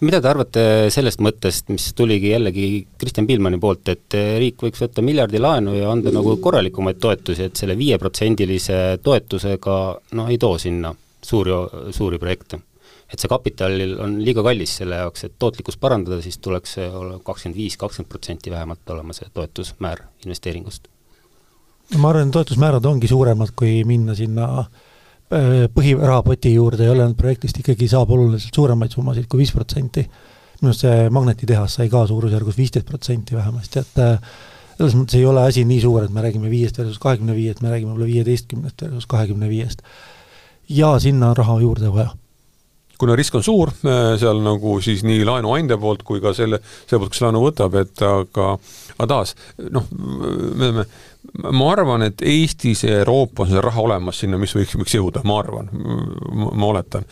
mida 0.04 0.20
te 0.22 0.30
arvate 0.30 0.62
sellest 0.94 1.22
mõttest, 1.24 1.68
mis 1.72 1.90
tuligi 1.98 2.30
jällegi 2.32 2.68
Kristjan 3.00 3.26
Piilmani 3.26 3.58
poolt, 3.62 3.88
et 3.90 4.16
riik 4.38 4.62
võiks 4.62 4.82
võtta 4.82 5.02
miljardi 5.04 5.40
laenu 5.42 5.74
ja 5.74 5.90
anda 5.90 6.12
nagu 6.14 6.36
korralikumaid 6.42 7.00
toetusi, 7.02 7.48
et 7.48 7.58
selle 7.58 7.76
viieprotsendilise 7.78 8.78
toetusega 9.02 9.76
noh, 10.18 10.30
ei 10.30 10.38
too 10.38 10.58
sinna 10.62 10.94
suuri, 11.22 11.54
suuri 11.94 12.20
projekte? 12.22 12.62
et 13.08 13.16
see 13.16 13.30
kapital 13.32 13.72
on 14.04 14.18
liiga 14.20 14.42
kallis 14.44 14.74
selle 14.82 14.98
jaoks, 14.98 15.22
et 15.24 15.32
tootlikkust 15.40 15.78
parandada, 15.80 16.18
siis 16.20 16.36
tuleks 16.44 16.74
kakskümmend 17.24 17.56
viis, 17.56 17.78
kakskümmend 17.80 18.10
protsenti 18.12 18.52
vähemalt 18.52 18.92
olema 18.92 19.16
see 19.16 19.30
toetusmäär 19.32 20.02
investeeringust. 20.26 20.90
ma 21.96 22.10
arvan, 22.12 22.28
toetusmäärad 22.30 22.84
ongi 22.84 23.08
suuremad, 23.08 23.54
kui 23.56 23.80
minna 23.88 24.14
sinna 24.14 24.50
Äh, 24.58 24.87
põhirahapoti 25.28 26.54
juurde 26.54 26.86
ja 26.86 26.92
ülejäänud 26.94 27.16
projektist 27.18 27.58
ikkagi 27.60 27.88
saab 27.90 28.10
oluliselt 28.16 28.54
suuremaid 28.54 28.94
summasid 28.94 29.26
kui 29.28 29.42
viis 29.42 29.52
protsenti. 29.52 30.06
minu 30.58 30.72
arust 30.72 30.82
see 30.82 31.10
magnetitehas 31.14 31.74
sai 31.78 31.88
ka 31.92 32.06
suurusjärgus 32.08 32.56
viisteist 32.58 32.86
protsenti 32.86 33.36
vähemasti, 33.36 33.78
et 33.78 34.00
äh, 34.02 34.30
selles 34.78 34.94
mõttes 34.98 35.18
ei 35.18 35.26
ole 35.26 35.44
asi 35.46 35.62
nii 35.68 35.82
suur, 35.82 36.06
et 36.06 36.14
me 36.14 36.22
räägime 36.24 36.50
viiest 36.50 36.80
versus 36.80 36.98
kahekümne 37.02 37.36
viiest, 37.36 37.60
me 37.62 37.70
räägime 37.70 37.92
võib-olla 37.92 38.08
viieteistkümnest 38.08 38.82
versus 38.86 39.06
kahekümne 39.06 39.50
viiest. 39.50 39.84
ja 40.68 40.98
sinna 40.98 41.30
on 41.30 41.36
raha 41.36 41.60
juurde 41.60 41.92
vaja. 41.92 42.10
kuna 42.98 43.14
risk 43.14 43.34
on 43.34 43.42
suur 43.42 43.70
seal 44.18 44.42
nagu 44.42 44.80
siis 44.80 45.04
nii 45.04 45.24
laenuandja 45.28 45.78
poolt 45.78 46.02
kui 46.02 46.20
ka 46.20 46.32
selle, 46.32 46.58
selle 46.86 47.02
poolt, 47.04 47.12
kes 47.12 47.22
laenu 47.26 47.44
võtab, 47.44 47.78
et 47.78 48.02
aga, 48.02 48.48
aga 48.96 49.06
taas 49.12 49.36
noh, 49.70 49.86
me 49.92 50.72
oleme 50.72 50.88
ma 51.52 51.72
arvan, 51.72 52.02
et 52.08 52.22
Eestis 52.24 52.84
ja 52.84 52.98
Euroopas 53.02 53.52
on 53.52 53.62
raha 53.64 53.84
olemas 53.84 54.22
sinna, 54.22 54.38
mis 54.40 54.54
võiks, 54.56 54.74
võiks 54.80 54.96
jõuda, 54.96 55.22
ma 55.28 55.38
arvan, 55.42 55.70
ma 56.32 56.66
oletan. 56.70 57.06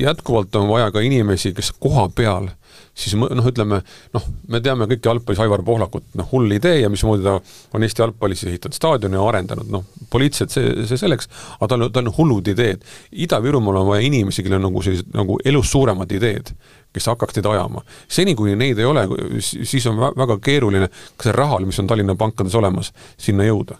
jätkuvalt 0.00 0.54
on 0.56 0.68
vaja 0.68 0.90
ka 0.92 1.00
inimesi, 1.04 1.54
kes 1.56 1.72
koha 1.80 2.08
peal 2.14 2.50
siis 2.96 3.14
noh, 3.18 3.44
ütleme 3.46 3.80
noh, 4.16 4.28
me 4.48 4.60
teame 4.64 4.86
kõik 4.90 5.04
jalgpallis 5.04 5.40
Aivar 5.44 5.62
Pohlakut, 5.66 6.06
noh 6.16 6.28
hull 6.32 6.52
idee 6.56 6.80
ja 6.80 6.90
mismoodi 6.92 7.24
ta 7.26 7.36
on 7.76 7.84
Eesti 7.84 8.02
jalgpallis 8.02 8.44
ehitanud 8.48 8.76
staadioni 8.76 9.18
ja 9.18 9.26
arendanud, 9.28 9.68
noh 9.72 9.84
poliitiliselt 10.12 10.54
see, 10.54 10.86
see 10.88 11.00
selleks, 11.00 11.28
aga 11.58 11.70
tal 11.72 11.86
on, 11.86 11.92
tal 11.92 12.08
on 12.08 12.16
hullud 12.16 12.48
ideed. 12.52 12.84
Ida-Virumaal 13.26 13.82
on 13.82 13.90
vaja 13.90 14.06
inimesi, 14.06 14.44
kellel 14.44 14.62
on 14.62 14.70
nagu 14.70 14.84
sellised 14.84 15.12
nagu 15.16 15.38
elus 15.44 15.72
suuremad 15.72 16.12
ideed 16.16 16.52
kes 16.96 17.10
hakkaks 17.12 17.36
neid 17.36 17.48
ajama. 17.52 17.82
seni, 18.08 18.34
kuni 18.38 18.56
neid 18.58 18.80
ei 18.80 18.88
ole, 18.88 19.06
siis 19.44 19.86
on 19.90 20.00
väga 20.16 20.38
keeruline 20.42 20.88
ka 21.16 21.28
see 21.28 21.36
rahal, 21.36 21.66
mis 21.68 21.78
on 21.82 21.90
Tallinna 21.90 22.16
pankades 22.18 22.54
olemas, 22.58 22.92
sinna 23.20 23.46
jõuda. 23.48 23.78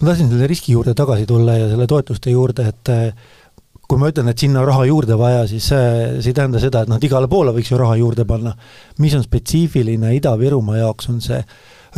ma 0.00 0.08
tahtsin 0.10 0.30
selle 0.32 0.48
riski 0.50 0.74
juurde 0.74 0.94
tagasi 0.98 1.28
tulla 1.30 1.58
ja 1.58 1.68
selle 1.70 1.86
toetuste 1.90 2.34
juurde, 2.34 2.66
et 2.72 2.92
eh, 2.94 3.28
kui 3.90 3.98
ma 3.98 4.10
ütlen, 4.10 4.30
et 4.30 4.38
sinna 4.38 4.64
raha 4.66 4.86
juurde 4.90 5.18
vaja, 5.18 5.44
siis 5.50 5.66
see, 5.70 5.90
see 6.20 6.32
ei 6.32 6.38
tähenda 6.38 6.62
seda, 6.62 6.82
et 6.82 6.90
noh, 6.90 6.98
et 6.98 7.06
igale 7.06 7.30
poole 7.30 7.54
võiks 7.54 7.70
ju 7.70 7.78
raha 7.78 7.98
juurde 8.00 8.26
panna. 8.26 8.54
mis 8.98 9.14
on 9.18 9.22
spetsiifiline 9.26 10.14
Ida-Virumaa 10.18 10.82
jaoks, 10.82 11.10
on 11.10 11.20
see 11.24 11.42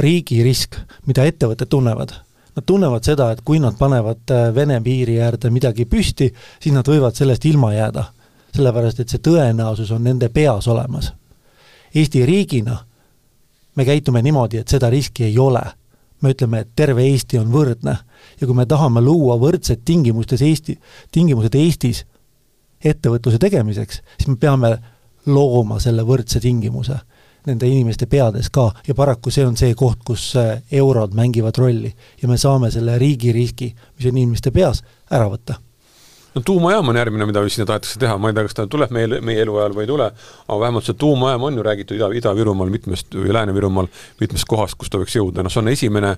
riigi 0.00 0.42
risk, 0.44 0.78
mida 1.06 1.24
ettevõtted 1.28 1.68
tunnevad 1.68 2.14
nad 2.52 2.64
tunnevad 2.68 3.04
seda, 3.04 3.30
et 3.32 3.40
kui 3.40 3.56
nad 3.60 3.76
panevad 3.78 4.28
eh, 4.28 4.48
Vene 4.54 4.80
piiri 4.84 5.16
äärde 5.24 5.48
midagi 5.48 5.86
püsti, 5.88 6.28
siis 6.60 6.74
nad 6.74 6.88
võivad 6.88 7.16
sellest 7.16 7.48
ilma 7.48 7.72
jääda 7.72 8.10
sellepärast 8.56 9.00
et 9.00 9.12
see 9.12 9.20
tõenäosus 9.24 9.92
on 9.94 10.04
nende 10.04 10.28
peas 10.28 10.68
olemas. 10.68 11.12
Eesti 11.94 12.26
riigina 12.26 12.78
me 13.76 13.84
käitume 13.84 14.22
niimoodi, 14.22 14.60
et 14.60 14.68
seda 14.68 14.90
riski 14.90 15.24
ei 15.24 15.38
ole. 15.38 15.62
me 16.22 16.30
ütleme, 16.30 16.60
et 16.60 16.68
terve 16.76 17.02
Eesti 17.02 17.38
on 17.38 17.48
võrdne 17.50 17.96
ja 18.40 18.46
kui 18.46 18.54
me 18.54 18.62
tahame 18.66 19.00
luua 19.02 19.34
võrdsed 19.42 19.80
tingimustes 19.84 20.42
Eesti, 20.42 20.76
tingimused 21.10 21.54
Eestis 21.54 22.04
ettevõtluse 22.84 23.38
tegemiseks, 23.42 24.02
siis 24.18 24.28
me 24.28 24.36
peame 24.36 24.70
looma 25.26 25.80
selle 25.82 26.02
võrdse 26.06 26.40
tingimuse 26.40 27.00
nende 27.46 27.66
inimeste 27.66 28.06
peades 28.06 28.50
ka 28.54 28.68
ja 28.86 28.94
paraku 28.94 29.30
see 29.34 29.46
on 29.46 29.56
see 29.58 29.74
koht, 29.74 30.04
kus 30.06 30.36
äh, 30.38 30.62
eurod 30.70 31.14
mängivad 31.14 31.58
rolli 31.58 31.90
ja 32.22 32.28
me 32.28 32.38
saame 32.38 32.70
selle 32.70 32.98
riigi 33.02 33.32
riski, 33.32 33.72
mis 33.98 34.06
on 34.06 34.16
inimeste 34.16 34.54
peas, 34.54 34.84
ära 35.10 35.26
võtta 35.26 35.58
no 36.34 36.42
tuumajaam 36.44 36.88
on 36.88 36.96
järgmine, 36.96 37.26
mida 37.28 37.42
sinna 37.48 37.66
tahetakse 37.68 38.00
teha, 38.00 38.16
ma 38.18 38.30
ei 38.30 38.36
tea, 38.36 38.46
kas 38.48 38.56
ta 38.56 38.66
tuleb 38.70 38.92
meie, 38.94 39.20
meie 39.24 39.44
eluajal 39.44 39.76
või 39.76 39.84
ei 39.84 39.90
tule, 39.90 40.08
aga 40.46 40.58
vähemalt 40.64 40.88
see 40.88 40.98
tuumajaam 40.98 41.46
on 41.48 41.58
ju 41.58 41.66
räägitud 41.66 41.98
Ida, 41.98 42.08
Ida-Virumaal 42.20 42.72
mitmest 42.72 43.14
või 43.16 43.34
Lääne-Virumaal 43.36 43.90
mitmest 44.20 44.48
kohast, 44.48 44.78
kus 44.80 44.92
ta 44.92 45.00
võiks 45.02 45.16
jõuda, 45.16 45.44
noh, 45.44 45.52
see 45.52 45.62
on 45.62 45.70
esimene, 45.72 46.16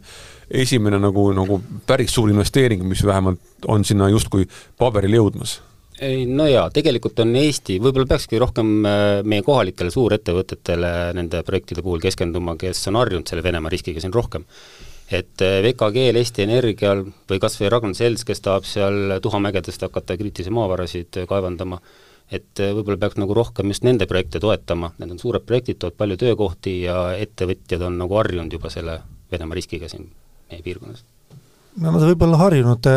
esimene 0.65 1.01
nagu, 1.03 1.29
nagu 1.37 1.61
päris 1.87 2.15
suur 2.15 2.33
investeering, 2.33 2.87
mis 2.89 3.05
vähemalt 3.07 3.69
on 3.71 3.87
sinna 3.87 4.11
justkui 4.13 4.49
paberile 4.79 5.21
jõudmas. 5.23 5.59
Ei 6.03 6.25
no 6.27 6.47
jaa, 6.51 6.67
tegelikult 6.75 7.21
on 7.23 7.37
Eesti, 7.39 7.79
võib-olla 7.83 8.09
peakski 8.11 8.39
rohkem 8.43 8.73
äh, 8.87 9.03
meie 9.23 9.45
kohalikele 9.47 9.93
suurettevõtetele 9.95 10.91
nende 11.15 11.45
projektide 11.47 11.85
puhul 11.87 12.03
keskenduma, 12.03 12.57
kes 12.59 12.83
on 12.91 12.99
harjunud 12.99 13.31
selle 13.31 13.47
Venemaa 13.47 13.71
riskiga 13.71 14.03
siin 14.03 14.15
rohkem 14.15 14.43
et 15.13 15.45
eh, 15.45 15.61
VKG-l, 15.65 16.19
Eesti 16.21 16.45
Energial 16.47 17.05
või 17.31 17.41
kas 17.43 17.59
või 17.61 17.71
Ragnar 17.73 17.97
Sels, 17.97 18.25
kes 18.25 18.41
tahab 18.45 18.67
seal 18.69 19.19
tuhamägedest 19.23 19.85
hakata 19.85 20.17
kriitilisi 20.21 20.53
maavarasid 20.55 21.21
eh, 21.21 21.29
kaevandama, 21.29 21.81
et 22.33 22.63
eh, 22.63 22.73
võib-olla 22.77 23.01
peaks 23.03 23.21
nagu 23.21 23.37
rohkem 23.37 23.73
just 23.73 23.85
nende 23.85 24.09
projekte 24.11 24.41
toetama, 24.43 24.95
need 24.99 25.15
on 25.17 25.21
suured 25.21 25.45
projektid, 25.47 25.81
toovad 25.83 25.99
palju 26.01 26.21
töökohti 26.25 26.79
ja 26.87 26.99
ettevõtjad 27.21 27.85
on 27.85 28.01
nagu 28.01 28.21
harjunud 28.21 28.61
juba 28.61 28.73
selle 28.73 29.01
Venemaa 29.33 29.57
riskiga 29.57 29.89
siin 29.91 30.05
meie 30.51 30.63
piirkonnas. 30.63 31.05
no 31.81 31.93
nad 31.93 32.05
võib-olla 32.05 32.39
harjunud, 32.39 32.89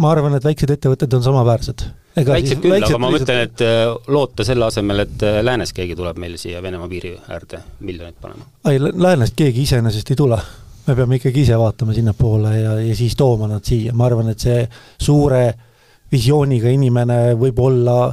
ma 0.00 0.12
arvan, 0.14 0.36
et 0.38 0.46
väiksed 0.46 0.70
ettevõtted 0.72 1.14
on 1.18 1.24
samaväärsed. 1.26 1.84
väiksed 2.16 2.62
küll, 2.62 2.78
aga 2.78 3.00
ma 3.02 3.10
mõtlen, 3.12 3.42
et 3.44 3.64
loota 4.08 4.46
selle 4.46 4.64
asemel, 4.70 5.04
et 5.04 5.26
läänes 5.44 5.74
keegi 5.76 5.98
tuleb 5.98 6.18
meil 6.22 6.38
siia 6.40 6.62
Venemaa 6.62 6.88
piiri 6.88 7.12
äärde 7.28 7.60
miljoneid 7.80 8.18
panema. 8.22 8.48
ei, 8.70 8.80
läänest 8.80 9.36
keegi 9.36 9.68
iseenesest 9.68 10.14
ei 10.14 10.22
tule 10.22 10.40
me 10.86 10.96
peame 10.96 11.18
ikkagi 11.20 11.44
ise 11.44 11.58
vaatama 11.58 11.94
sinnapoole 11.94 12.54
ja, 12.60 12.74
ja 12.80 12.96
siis 12.96 13.16
tooma 13.16 13.48
nad 13.50 13.64
siia, 13.66 13.94
ma 13.96 14.06
arvan, 14.08 14.30
et 14.32 14.42
see 14.42 14.64
suure 15.00 15.42
visiooniga 16.12 16.70
inimene 16.72 17.34
võib 17.38 17.58
olla 17.62 18.10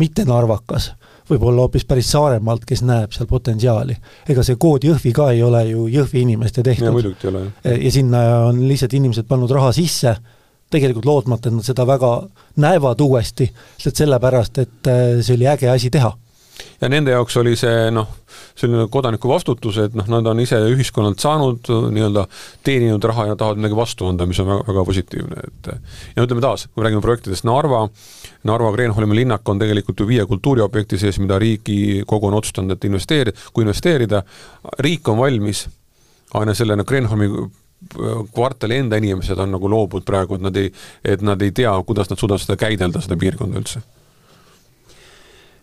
mitte 0.00 0.24
narvakas, 0.28 0.90
võib 1.30 1.44
olla 1.50 1.66
hoopis 1.66 1.86
päris 1.88 2.10
Saaremaalt, 2.12 2.64
kes 2.66 2.82
näeb 2.86 3.14
seal 3.14 3.28
potentsiaali. 3.30 3.96
ega 4.28 4.44
see 4.46 4.58
kood 4.60 4.84
Jõhvi 4.86 5.12
ka 5.14 5.30
ei 5.34 5.42
ole 5.42 5.64
ju 5.70 5.86
Jõhvi 5.90 6.24
inimeste 6.26 6.62
tehtud. 6.62 7.14
jah. 7.22 7.50
ja 7.64 7.90
sinna 7.90 8.22
on 8.46 8.62
lihtsalt 8.68 8.94
inimesed 8.94 9.26
pannud 9.28 9.50
raha 9.50 9.72
sisse, 9.72 10.14
tegelikult 10.70 11.04
lootmata, 11.04 11.48
et 11.48 11.54
nad 11.58 11.66
seda 11.66 11.86
väga 11.86 12.12
näevad 12.62 13.00
uuesti, 13.00 13.50
lihtsalt 13.50 14.04
sellepärast, 14.04 14.58
et 14.58 14.90
äh, 14.90 15.06
see 15.20 15.34
oli 15.34 15.50
äge 15.50 15.70
asi 15.70 15.90
teha 15.90 16.14
ja 16.80 16.88
nende 16.88 17.14
jaoks 17.14 17.36
oli 17.40 17.56
see 17.58 17.90
noh, 17.94 18.08
selline 18.58 18.86
kodaniku 18.92 19.30
vastutus, 19.30 19.78
et 19.82 19.94
noh, 19.98 20.06
nad 20.10 20.26
on 20.30 20.40
ise 20.42 20.58
ühiskonnalt 20.72 21.22
saanud 21.22 21.70
nii-öelda 21.94 22.26
teeninud 22.66 23.04
raha 23.10 23.30
ja 23.30 23.36
tahavad 23.38 23.60
midagi 23.60 23.78
vastu 23.78 24.08
anda, 24.10 24.26
mis 24.28 24.40
on 24.42 24.50
väga, 24.50 24.64
väga 24.68 24.84
positiivne, 24.88 25.44
et 25.48 25.70
ja 26.16 26.24
ütleme 26.26 26.44
taas, 26.44 26.66
kui 26.68 26.82
me 26.82 26.88
räägime 26.88 27.04
projektidest, 27.04 27.46
Narva, 27.48 27.86
Narva 28.48 28.72
Kreenholmi 28.74 29.20
linnak 29.20 29.48
on 29.48 29.60
tegelikult 29.60 30.00
ju 30.00 30.08
viie 30.08 30.26
kultuuriobjekti 30.26 30.98
sees, 31.00 31.20
mida 31.22 31.38
Riigikogu 31.40 32.30
on 32.30 32.38
otsustanud, 32.40 32.76
et 32.76 32.88
investeerida, 32.88 33.36
kui 33.52 33.66
investeerida, 33.66 34.22
riik 34.80 35.08
on 35.08 35.20
valmis, 35.20 35.66
aga 36.34 36.54
selle 36.56 36.78
no, 36.78 36.86
Kreenholmi 36.88 37.30
kvartali 38.34 38.76
enda 38.76 38.98
inimesed 39.00 39.38
on 39.40 39.54
nagu 39.56 39.70
loobunud 39.72 40.04
praegu, 40.04 40.36
et 40.36 40.44
nad 40.44 40.56
ei, 40.60 40.68
et 41.04 41.22
nad 41.24 41.40
ei 41.42 41.54
tea, 41.56 41.72
kuidas 41.86 42.10
nad 42.10 42.20
suudavad 42.20 42.42
seda 42.42 42.58
käidelda, 42.60 43.00
seda 43.00 43.16
piirkonda 43.20 43.62
üldse 43.62 43.80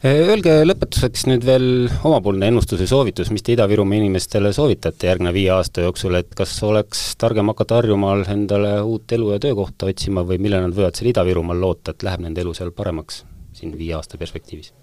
öelge 0.06 0.54
lõpetuseks 0.66 1.26
nüüd 1.30 1.46
veel 1.46 1.68
omapoolne 2.06 2.52
ennustus 2.52 2.82
või 2.84 2.90
soovitus, 2.92 3.32
mis 3.34 3.42
te 3.46 3.56
Ida-Virumaa 3.56 3.98
inimestele 3.98 4.52
soovitate 4.54 5.10
järgneva 5.10 5.34
viie 5.34 5.50
aasta 5.56 5.86
jooksul, 5.86 6.20
et 6.20 6.36
kas 6.38 6.54
oleks 6.64 7.16
targem 7.18 7.50
hakata 7.50 7.80
Harjumaal 7.80 8.26
endale 8.30 8.76
uut 8.82 9.12
elu 9.18 9.32
ja 9.34 9.40
töökohta 9.42 9.90
otsima 9.90 10.22
või 10.28 10.38
millal 10.44 10.68
nad 10.68 10.76
võivad 10.78 10.98
seal 10.98 11.10
Ida-Virumaal 11.14 11.64
loota, 11.64 11.96
et 11.96 12.06
läheb 12.06 12.28
nende 12.28 12.44
elu 12.44 12.54
seal 12.58 12.74
paremaks 12.78 13.24
siin 13.58 13.74
viie 13.78 13.96
aasta 13.98 14.20
perspektiivis? 14.22 14.74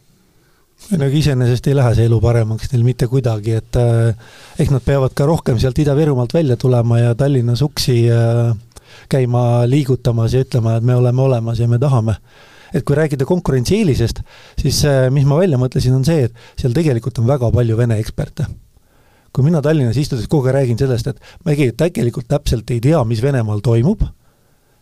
no 0.90 1.06
aga 1.06 1.14
iseenesest 1.14 1.68
ei 1.70 1.76
lähe 1.78 1.92
see 1.94 2.08
elu 2.08 2.16
paremaks 2.20 2.72
neil 2.72 2.82
mitte 2.82 3.06
kuidagi, 3.08 3.54
et 3.60 3.78
äh, 3.78 4.32
eks 4.58 4.72
nad 4.74 4.82
peavad 4.82 5.14
ka 5.14 5.28
rohkem 5.30 5.60
sealt 5.62 5.78
Ida-Virumaalt 5.78 6.34
välja 6.34 6.56
tulema 6.58 6.98
ja 6.98 7.14
Tallinnas 7.14 7.62
uksi 7.62 8.00
äh, 8.10 8.50
käima 9.08 9.62
liigutamas 9.70 10.34
ja 10.34 10.42
ütlema, 10.42 10.74
et 10.74 10.82
me 10.82 10.98
oleme 10.98 11.22
olemas 11.22 11.62
ja 11.62 11.70
me 11.70 11.78
tahame 11.78 12.18
et 12.74 12.82
kui 12.82 12.96
rääkida 12.98 13.26
konkurentsieelisest, 13.28 14.20
siis 14.60 14.82
äh, 14.88 15.06
mis 15.14 15.26
ma 15.28 15.38
välja 15.38 15.60
mõtlesin, 15.60 15.94
on 15.94 16.04
see, 16.06 16.26
et 16.26 16.60
seal 16.60 16.74
tegelikult 16.74 17.20
on 17.22 17.30
väga 17.30 17.50
palju 17.54 17.78
vene 17.78 17.98
eksperte. 18.02 18.48
Kui 19.34 19.46
mina 19.46 19.62
Tallinnas 19.62 19.98
istudes 19.98 20.28
kogu 20.30 20.46
aeg 20.50 20.58
räägin 20.60 20.78
sellest, 20.78 21.10
et 21.10 21.46
ma 21.46 21.54
tegelikult 21.54 22.28
täpselt 22.30 22.70
ei 22.70 22.82
tea, 22.82 23.00
mis 23.06 23.22
Venemaal 23.22 23.62
toimub, 23.66 24.04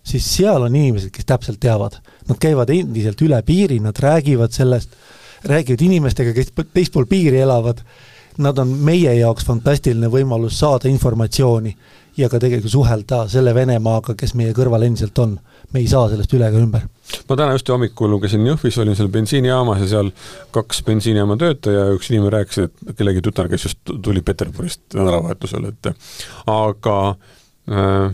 siis 0.05 0.27
seal 0.29 0.67
on 0.67 0.77
inimesed, 0.77 1.13
kes 1.15 1.29
täpselt 1.29 1.61
teavad. 1.63 1.97
Nad 2.29 2.41
käivad 2.43 2.73
endiselt 2.75 3.21
üle 3.25 3.39
piiri, 3.47 3.79
nad 3.81 3.97
räägivad 3.97 4.53
sellest, 4.53 4.97
räägivad 5.49 5.87
inimestega, 5.89 6.35
kes 6.37 6.53
teispool 6.75 7.09
piiri 7.09 7.41
elavad, 7.41 7.81
nad 8.43 8.59
on 8.61 8.77
meie 8.85 9.13
jaoks 9.19 9.45
fantastiline 9.45 10.09
võimalus 10.13 10.59
saada 10.61 10.89
informatsiooni 10.89 11.75
ja 12.17 12.29
ka 12.29 12.41
tegelikult 12.43 12.73
suhelda 12.73 13.25
selle 13.33 13.55
Venemaaga, 13.57 14.15
kes 14.19 14.35
meie 14.39 14.55
kõrval 14.57 14.87
endiselt 14.87 15.19
on. 15.23 15.39
me 15.73 15.81
ei 15.81 15.87
saa 15.89 16.09
sellest 16.11 16.33
üle 16.37 16.49
ega 16.53 16.61
ümber. 16.61 16.89
ma 17.29 17.37
täna 17.37 17.57
just 17.57 17.69
hommikul 17.73 18.11
lugesin 18.13 18.47
Jõhvis, 18.47 18.79
olin 18.83 18.97
seal 18.97 19.09
bensiinijaamas 19.13 19.85
ja 19.85 19.91
seal 19.97 20.11
kaks 20.53 20.83
bensiinijaama 20.89 21.37
töötaja 21.41 21.87
ja 21.87 21.95
üks 21.97 22.11
inimene 22.11 22.35
rääkis, 22.37 22.67
et 22.67 22.97
kellegi 22.99 23.25
tütar, 23.25 23.49
kes 23.53 23.69
just 23.69 23.95
tuli 24.03 24.23
Peterburist 24.23 24.83
nädalavahetusel, 24.95 25.71
et 25.73 25.93
aga 26.47 26.99
äh, 27.71 28.13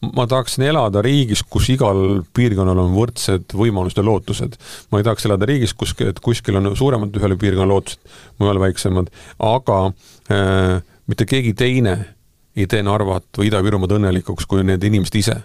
ma 0.00 0.26
tahaksin 0.26 0.64
elada 0.66 1.02
riigis, 1.04 1.42
kus 1.42 1.68
igal 1.72 2.22
piirkonnal 2.36 2.78
on 2.82 2.94
võrdsed 2.96 3.54
võimalused 3.56 4.00
ja 4.00 4.06
lootused. 4.06 4.56
ma 4.90 5.00
ei 5.00 5.06
tahaks 5.06 5.26
elada 5.28 5.48
riigis, 5.48 5.74
kus, 5.74 5.94
et 6.02 6.20
kuskil 6.24 6.58
on 6.58 6.72
suuremad 6.76 7.14
ühele 7.16 7.36
piirkonnale 7.38 7.74
lootused, 7.74 8.00
mujal 8.40 8.62
väiksemad, 8.62 9.12
aga 9.38 9.82
äh, 10.32 10.80
mitte 11.06 11.26
keegi 11.28 11.54
teine 11.54 11.98
ei 12.56 12.66
tee 12.66 12.82
Narvat 12.82 13.28
või 13.38 13.50
Ida-Virumaad 13.50 13.96
õnnelikuks 13.98 14.48
kui 14.50 14.64
need 14.66 14.84
inimesed 14.84 15.18
ise. 15.20 15.36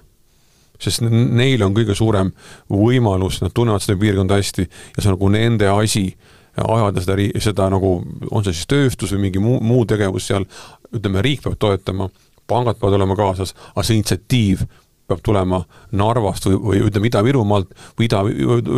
sest 0.79 1.01
neil 1.05 1.61
on 1.63 1.73
kõige 1.73 1.95
suurem 1.95 2.31
võimalus, 2.69 3.39
nad 3.41 3.53
tunnevad 3.55 3.81
seda 3.81 3.95
piirkonda 3.99 4.35
hästi 4.35 4.65
ja 4.65 5.01
see 5.01 5.09
on 5.09 5.15
nagu 5.15 5.29
nende 5.31 5.69
asi 5.71 6.09
ajada 6.57 7.01
seda, 7.01 7.15
seda 7.39 7.69
nagu, 7.71 7.91
on 8.31 8.43
see 8.43 8.55
siis 8.55 8.67
tööstus 8.67 9.13
või 9.15 9.27
mingi 9.27 9.43
muu, 9.43 9.59
muu 9.63 9.85
tegevus 9.87 10.27
seal, 10.27 10.47
ütleme, 10.95 11.23
riik 11.23 11.43
peab 11.43 11.55
toetama, 11.59 12.09
pangad 12.47 12.79
peavad 12.79 12.97
olema 12.99 13.15
kaasas, 13.19 13.55
aga 13.73 13.85
see 13.85 13.99
initsiatiiv 13.99 14.65
peab 15.07 15.21
tulema 15.25 15.61
Narvast 15.95 16.47
või, 16.49 16.59
või 16.67 16.83
ütleme, 16.87 17.11
Ida-Virumaalt 17.11 17.73
või 17.97 18.07
Ida, 18.07 18.21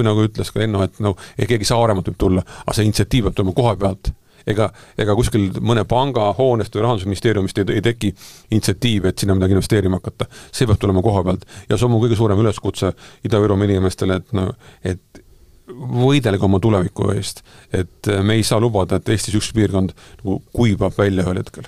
nagu 0.08 0.26
ütles 0.28 0.52
ka 0.54 0.64
Enno, 0.66 0.84
et 0.84 0.98
no 1.04 1.16
keegi 1.38 1.68
Saaremaalt 1.70 2.10
võib 2.12 2.22
tulla, 2.22 2.46
aga 2.66 2.78
see 2.78 2.88
initsiatiiv 2.90 3.30
peab 3.30 3.38
tulema 3.38 3.58
koha 3.58 3.76
pealt 3.80 4.12
ega, 4.48 4.70
ega 4.98 5.16
kuskil 5.18 5.50
mõne 5.62 5.86
panga 5.90 6.32
hoonest 6.38 6.76
või 6.76 6.86
Rahandusministeeriumist 6.86 7.62
ei, 7.62 7.70
ei 7.78 7.86
teki 7.86 8.14
initsiatiivi, 8.52 9.12
et 9.12 9.24
sinna 9.24 9.38
midagi 9.38 9.58
investeerima 9.58 10.02
hakata. 10.02 10.28
see 10.52 10.68
peab 10.68 10.82
tulema 10.82 11.04
koha 11.06 11.24
pealt 11.24 11.48
ja 11.70 11.78
see 11.78 11.88
on 11.88 11.96
mu 11.96 12.02
kõige 12.04 12.20
suurem 12.20 12.44
üleskutse 12.44 12.94
Ida-Virumaa 13.28 13.70
inimestele, 13.70 14.22
et 14.22 14.36
no, 14.38 14.50
et 14.84 15.24
võidelge 15.68 16.46
oma 16.48 16.60
tuleviku 16.64 17.12
eest. 17.16 17.44
et 17.74 18.14
me 18.24 18.40
ei 18.40 18.44
saa 18.44 18.60
lubada, 18.64 18.98
et 18.98 19.10
Eestis 19.10 19.36
üks 19.36 19.52
piirkond 19.54 19.96
nagu 20.24 20.42
kuivab 20.54 20.96
välja 20.98 21.28
ühel 21.28 21.44
hetkel 21.44 21.68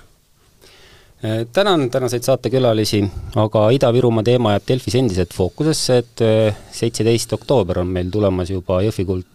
Äh, 1.24 1.46
tänan 1.52 1.90
tänaseid 1.90 2.22
saatekülalisi, 2.22 3.04
aga 3.36 3.66
Ida-Virumaa 3.76 4.22
teema 4.24 4.54
jääb 4.54 4.64
Delfis 4.68 4.94
endiselt 4.96 5.34
fookusesse, 5.36 5.98
et 6.00 6.22
äh, 6.24 6.56
seitseteist 6.72 7.34
oktoober 7.36 7.82
on 7.82 7.90
meil 7.92 8.08
tulemas 8.08 8.48
juba 8.48 8.78
Jõhvi 8.80 9.04
kuld-, 9.04 9.28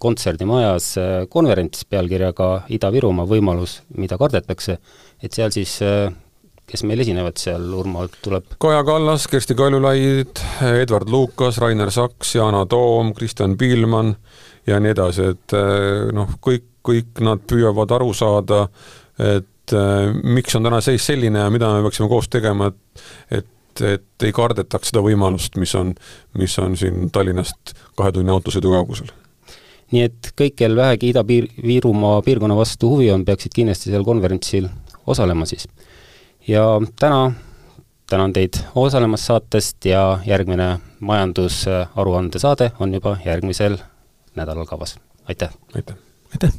kontserdimajas 0.00 0.90
äh, 1.00 1.12
konverents 1.32 1.84
pealkirjaga 1.90 2.50
Ida-Virumaa 2.72 3.28
võimalus, 3.28 3.80
mida 3.98 4.18
kardetakse, 4.20 4.78
et 5.22 5.36
seal 5.36 5.52
siis 5.54 5.78
kes 6.70 6.84
meil 6.86 7.02
esinevad 7.02 7.38
seal, 7.40 7.64
Urmo, 7.74 8.04
tuleb? 8.22 8.54
Kaja 8.62 8.84
Kallas, 8.86 9.26
Kersti 9.30 9.56
Kaljulaid, 9.58 10.38
Edward 10.78 11.10
Lukas, 11.10 11.58
Rainer 11.58 11.90
Saks, 11.90 12.36
Yana 12.38 12.62
Toom, 12.70 13.10
Kristjan 13.16 13.56
Piilmann 13.58 14.14
ja 14.70 14.78
nii 14.78 14.92
edasi, 14.94 15.32
et 15.34 15.56
noh, 16.14 16.36
kõik, 16.38 16.68
kõik 16.86 17.22
nad 17.26 17.42
püüavad 17.50 17.90
aru 17.96 18.12
saada, 18.16 18.66
et 19.18 19.74
äh, 19.76 20.10
miks 20.24 20.56
on 20.56 20.66
täna 20.66 20.80
seis 20.84 21.06
selline 21.10 21.42
ja 21.42 21.50
mida 21.52 21.70
me 21.74 21.84
peaksime 21.86 22.10
koos 22.10 22.30
tegema, 22.32 22.70
et 22.70 23.40
et, 23.40 23.82
et 23.86 24.26
ei 24.26 24.32
kardetaks 24.34 24.90
seda 24.90 25.02
võimalust, 25.04 25.54
mis 25.60 25.72
on, 25.78 25.92
mis 26.38 26.56
on 26.58 26.74
siin 26.76 27.10
Tallinnast 27.14 27.74
kahe 27.96 28.12
tunni 28.12 28.32
autosõidu 28.34 28.72
kaugusel 28.74 29.12
nii 29.90 30.02
et 30.06 30.32
kõik, 30.38 30.56
kel 30.62 30.76
vähegi 30.78 31.12
Ida-Virumaa 31.12 32.22
piirkonna 32.26 32.56
vastu 32.56 32.92
huvi 32.92 33.10
on, 33.10 33.24
peaksid 33.24 33.54
kindlasti 33.54 33.90
seal 33.90 34.06
konverentsil 34.06 34.68
osalema 35.06 35.46
siis. 35.46 35.68
ja 36.48 36.64
täna 36.98 37.32
tänan 38.10 38.32
teid 38.32 38.58
osalemast 38.74 39.24
saatest 39.30 39.84
ja 39.84 40.18
järgmine 40.26 40.78
majandusaruande 41.00 42.38
saade 42.38 42.72
on 42.80 42.94
juba 42.94 43.16
järgmisel 43.24 43.78
nädalal 44.34 44.66
kavas, 44.66 44.98
aitäh! 45.28 45.54
aitäh! 45.74 45.96
aitäh! 46.32 46.52